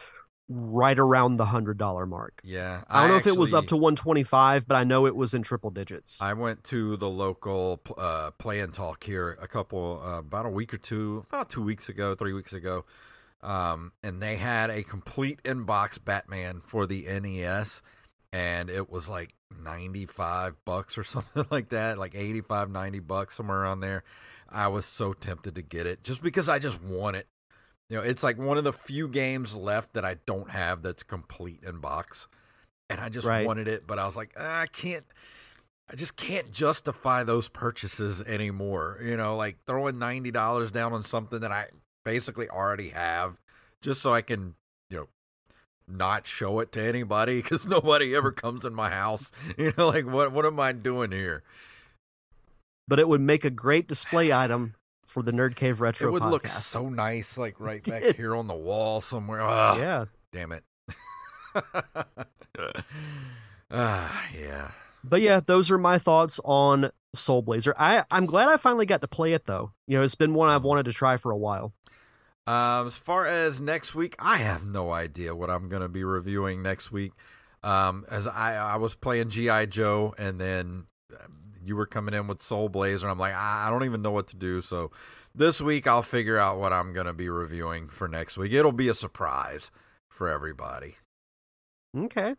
[0.50, 2.42] right around the hundred dollar mark.
[2.44, 5.06] Yeah, I don't know if it was up to one twenty five, but I know
[5.06, 6.22] it was in triple digits.
[6.22, 10.50] I went to the local uh, play and talk here a couple uh, about a
[10.50, 12.86] week or two, about two weeks ago, three weeks ago,
[13.42, 17.82] um, and they had a complete inbox Batman for the NES,
[18.32, 23.36] and it was like ninety five bucks or something like that, like 85, 90 bucks
[23.36, 24.04] somewhere around there.
[24.50, 27.28] I was so tempted to get it just because I just want it.
[27.94, 31.04] You know, it's like one of the few games left that I don't have that's
[31.04, 32.28] complete in box,
[32.90, 33.46] and I just Right.
[33.46, 35.06] wanted it, but I was like, "Ah, I can't.
[35.88, 38.98] I just can't justify those purchases anymore.
[39.00, 41.68] You know, like throwing ninety dollars down on something that I
[42.04, 43.40] basically already have,
[43.84, 44.56] just so I can,
[44.90, 45.08] you know,
[45.88, 49.32] not show it to anybody because nobody ever comes in my house.
[49.60, 51.44] You know, like what what am I doing here?
[52.88, 54.74] but it would make a great display item
[55.06, 56.08] for the Nerd Cave Retro.
[56.08, 59.42] it would look so nice, like right back here on the wall somewhere.
[59.42, 60.06] Ah, yeah.
[60.32, 60.64] damn it.
[63.72, 64.72] ah, yeah.
[65.04, 67.76] But yeah, those are my thoughts on Soul Blazer.
[67.78, 69.72] I I'm glad I finally got to play it though.
[69.88, 71.74] You know, it's been one I've wanted to try for a while.
[72.46, 76.04] Um, as far as next week, I have no idea what I'm going to be
[76.04, 77.14] reviewing next week.
[77.64, 82.28] Um, as I I was playing GI Joe, and then um, you were coming in
[82.28, 83.08] with Soul Blazer.
[83.08, 84.62] I'm like, I, don't even know what to do.
[84.62, 84.92] So
[85.36, 88.54] this week, I'll figure out what I'm going to be reviewing for next week.
[88.54, 89.72] It'll be a surprise
[90.10, 90.96] for everybody.
[91.98, 92.36] Okay.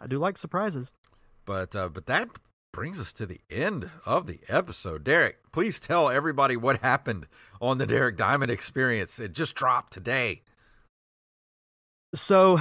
[0.00, 0.94] I do like surprises.
[1.44, 2.28] But uh, but that
[2.72, 5.02] brings us to the end of the episode.
[5.04, 7.26] Derek, please tell everybody what happened
[7.60, 9.18] on the Derek Diamond Experience.
[9.18, 10.42] It just dropped today.
[12.14, 12.58] so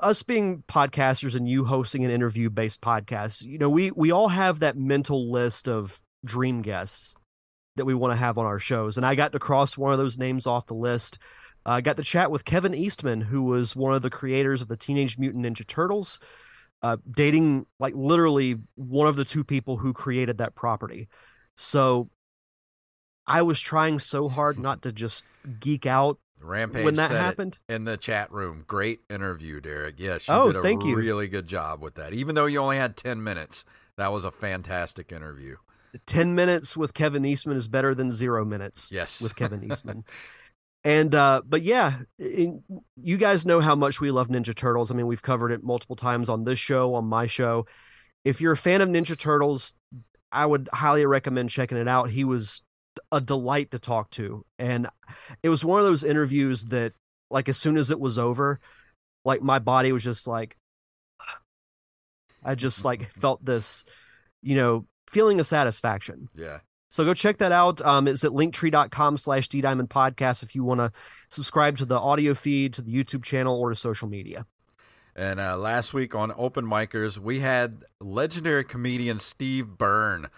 [0.00, 4.28] us being podcasters and you hosting an interview based podcast you know we we all
[4.28, 7.14] have that mental list of dream guests
[7.76, 8.96] that we want to have on our shows.
[8.96, 11.18] And i got to cross one of those names off the list.
[11.66, 14.68] Uh, i got to chat with kevin eastman who was one of the creators of
[14.68, 16.20] the teenage mutant ninja turtles
[16.82, 21.08] uh, dating like literally one of the two people who created that property.
[21.56, 22.08] So
[23.26, 25.24] i was trying so hard not to just
[25.60, 28.64] geek out Rampage when that happened in the chat room.
[28.66, 29.96] Great interview, Derek.
[29.98, 30.96] Yes, you Oh, did a thank you.
[30.96, 32.12] really good job with that.
[32.12, 33.64] Even though you only had ten minutes,
[33.96, 35.56] that was a fantastic interview.
[36.06, 39.20] 10 minutes with Kevin Eastman is better than zero minutes Yes.
[39.20, 40.04] with Kevin Eastman.
[40.84, 42.62] and, uh, but yeah, in,
[43.02, 44.90] you guys know how much we love Ninja Turtles.
[44.90, 47.66] I mean, we've covered it multiple times on this show, on my show.
[48.24, 49.74] If you're a fan of Ninja Turtles,
[50.30, 52.08] I would highly recommend checking it out.
[52.10, 52.62] He was
[53.12, 54.44] a delight to talk to.
[54.58, 54.88] And
[55.42, 56.92] it was one of those interviews that,
[57.30, 58.60] like, as soon as it was over,
[59.24, 60.56] like, my body was just like,
[62.44, 63.84] I just like felt this,
[64.42, 66.28] you know, feeling of satisfaction.
[66.34, 66.60] Yeah.
[66.88, 67.80] So go check that out.
[67.82, 70.90] Um, it's at linktree.com slash D Diamond Podcast if you want to
[71.28, 74.44] subscribe to the audio feed, to the YouTube channel, or to social media.
[75.14, 80.28] And uh, last week on Open Micers, we had legendary comedian Steve Byrne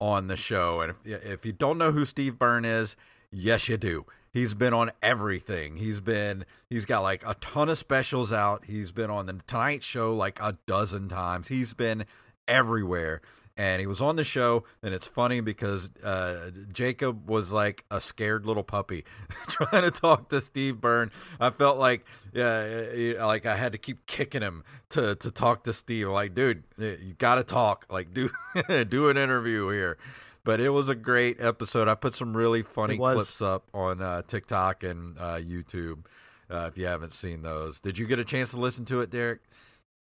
[0.00, 0.80] on the show.
[0.80, 2.96] And if, if you don't know who Steve Byrne is,
[3.30, 4.06] yes, you do.
[4.32, 5.76] He's been on everything.
[5.76, 8.64] He's been, he's got like a ton of specials out.
[8.64, 11.48] He's been on the Tonight Show like a dozen times.
[11.48, 12.04] He's been
[12.46, 13.20] everywhere.
[13.56, 18.00] And he was on the show and it's funny because uh, jacob was like a
[18.00, 19.04] scared little puppy
[19.48, 21.10] trying to talk to steve byrne.
[21.38, 25.72] I felt like yeah like i had to keep kicking him to to talk to
[25.72, 26.08] steve.
[26.08, 27.86] Like dude you gotta talk.
[27.90, 28.30] Like do
[28.88, 29.98] do an interview here.
[30.42, 31.86] But it was a great episode.
[31.86, 36.06] I put some really funny clips up on uh, tiktok and uh, youtube
[36.50, 37.78] uh, if you haven't seen those.
[37.78, 39.40] Did you get a chance to listen to it derek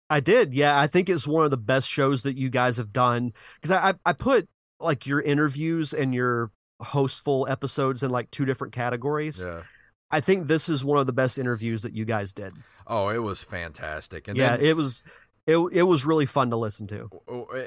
[0.09, 0.53] I did.
[0.53, 3.71] Yeah, I think it's one of the best shows that you guys have done because
[3.71, 4.47] I, I put
[4.79, 6.51] like your interviews and your
[6.81, 9.43] hostful episodes in like two different categories.
[9.45, 9.63] Yeah.
[10.11, 12.53] I think this is one of the best interviews that you guys did.
[12.87, 14.27] Oh, it was fantastic.
[14.27, 15.03] And yeah, then, it was
[15.45, 17.09] it it was really fun to listen to.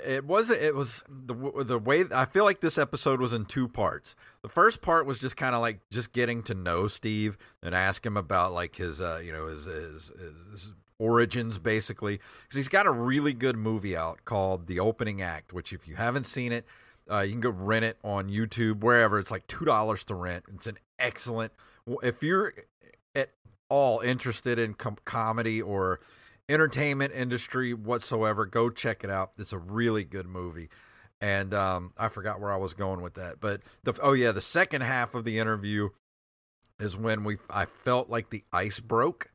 [0.06, 1.34] It was it was the
[1.64, 4.16] the way I feel like this episode was in two parts.
[4.42, 8.04] The first part was just kind of like just getting to know Steve and ask
[8.04, 10.10] him about like his uh you know his his,
[10.50, 15.52] his origins basically because he's got a really good movie out called The Opening Act,
[15.52, 16.66] which if you haven't seen it,
[17.10, 19.18] uh, you can go rent it on YouTube wherever.
[19.18, 20.44] It's like two dollars to rent.
[20.54, 21.52] It's an excellent.
[22.02, 22.54] If you're
[23.14, 23.30] at
[23.68, 26.00] all interested in com- comedy or
[26.48, 29.32] entertainment industry whatsoever, go check it out.
[29.38, 30.68] It's a really good movie.
[31.20, 34.40] And um, I forgot where I was going with that, but the oh yeah, the
[34.40, 35.90] second half of the interview
[36.80, 39.30] is when we I felt like the ice broke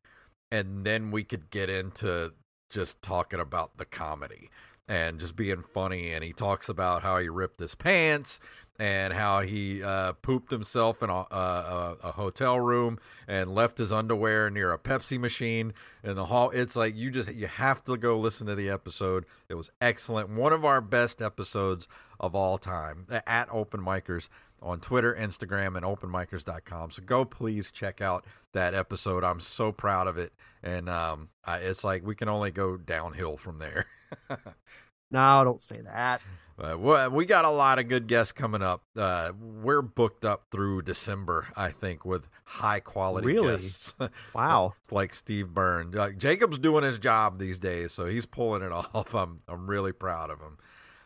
[0.52, 2.34] and then we could get into
[2.70, 4.50] just talking about the comedy
[4.88, 6.14] and just being funny.
[6.14, 8.40] And he talks about how he ripped his pants
[8.80, 13.92] and how he uh, pooped himself in a, a, a, hotel room and left his
[13.92, 15.74] underwear near a Pepsi machine
[16.04, 16.52] in the hall.
[16.52, 19.26] It's like you just you have to go listen to the episode.
[19.50, 21.88] It was excellent, one of our best episodes
[22.20, 24.30] of all time at Open Micers
[24.62, 26.92] on Twitter, Instagram, and openmicers.com.
[26.92, 29.24] So go please check out that episode.
[29.24, 30.34] I'm so proud of it.
[30.64, 33.86] And um, I, it's like we can only go downhill from there.
[35.12, 36.22] no, don't say that.
[36.60, 38.82] Uh, we got a lot of good guests coming up.
[38.96, 43.52] Uh, we're booked up through December, I think, with high quality really?
[43.52, 43.94] guests.
[44.34, 45.92] Wow, like Steve Byrne.
[45.92, 49.14] Like Jacob's doing his job these days, so he's pulling it off.
[49.14, 50.58] I'm I'm really proud of him.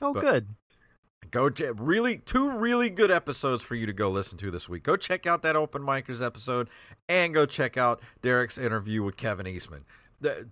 [0.02, 0.48] Oh, but, good.
[1.30, 4.84] Go check really two really good episodes for you to go listen to this week.
[4.84, 6.70] Go check out that Open Micers episode
[7.08, 9.86] and go check out Derek's interview with Kevin Eastman.
[10.20, 10.48] The,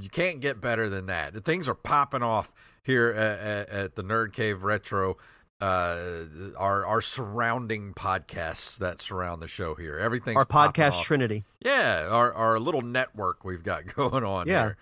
[0.00, 1.34] you can't get better than that.
[1.34, 2.52] The things are popping off
[2.82, 5.16] here at, at, at the Nerd Cave Retro.
[5.60, 6.24] Uh,
[6.58, 9.98] our our surrounding podcasts that surround the show here.
[9.98, 11.44] Everything's our podcast trinity.
[11.60, 14.62] Yeah, our our little network we've got going on yeah.
[14.62, 14.76] here.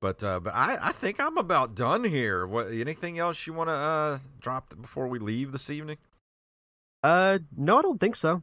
[0.00, 2.46] But uh, but I, I think I'm about done here.
[2.46, 5.98] What anything else you want to uh, drop before we leave this evening?
[7.02, 8.42] Uh, no, I don't think so.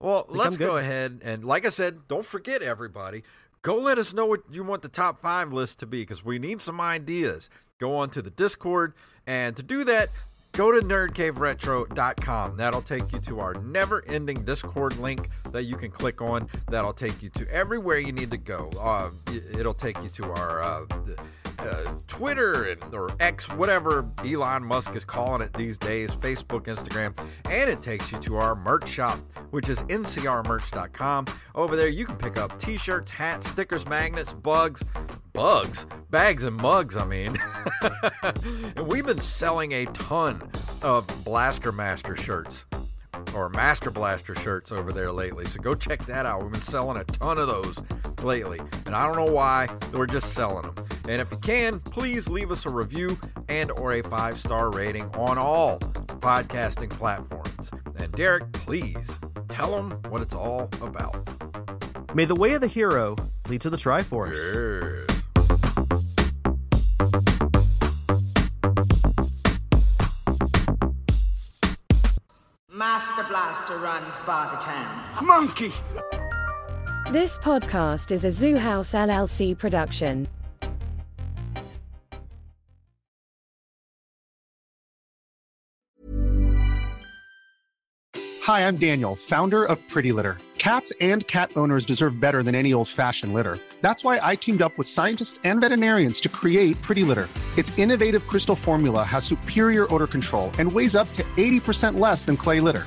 [0.00, 3.22] Well, let's go ahead and like I said, don't forget everybody.
[3.62, 6.38] Go let us know what you want the top five list to be because we
[6.38, 7.48] need some ideas.
[7.78, 8.94] Go on to the Discord,
[9.26, 10.08] and to do that,
[10.52, 12.56] go to nerdcaveretro.com.
[12.56, 16.48] That'll take you to our never ending Discord link that you can click on.
[16.68, 18.70] That'll take you to everywhere you need to go.
[18.78, 19.10] Uh,
[19.58, 20.62] it'll take you to our.
[20.62, 20.86] Uh,
[21.58, 27.16] uh, Twitter and, or X, whatever Elon Musk is calling it these days, Facebook, Instagram,
[27.48, 31.26] and it takes you to our merch shop, which is ncrmerch.com.
[31.54, 34.82] Over there, you can pick up t shirts, hats, stickers, magnets, bugs,
[35.32, 36.96] bugs, bags, and mugs.
[36.96, 37.38] I mean,
[38.76, 40.42] and we've been selling a ton
[40.82, 42.64] of Blaster Master shirts
[43.34, 45.44] or Master Blaster shirts over there lately.
[45.46, 46.42] So go check that out.
[46.42, 47.78] We've been selling a ton of those
[48.22, 48.60] lately.
[48.86, 50.74] And I don't know why, we're just selling them.
[51.08, 53.18] And if you can, please leave us a review
[53.48, 57.70] and or a five-star rating on all podcasting platforms.
[57.96, 59.18] And Derek, please
[59.48, 61.16] tell them what it's all about.
[62.14, 63.16] May the way of the hero
[63.48, 65.06] lead to the Triforce.
[65.08, 65.11] Yeah.
[73.52, 75.26] Master Blaster runs Bartertown.
[75.26, 75.72] Monkey!
[77.12, 80.26] This podcast is a Zoo House LLC production.
[88.44, 90.38] Hi, I'm Daniel, founder of Pretty Litter.
[90.56, 93.58] Cats and cat owners deserve better than any old fashioned litter.
[93.82, 97.28] That's why I teamed up with scientists and veterinarians to create Pretty Litter.
[97.58, 102.38] Its innovative crystal formula has superior odor control and weighs up to 80% less than
[102.38, 102.86] clay litter.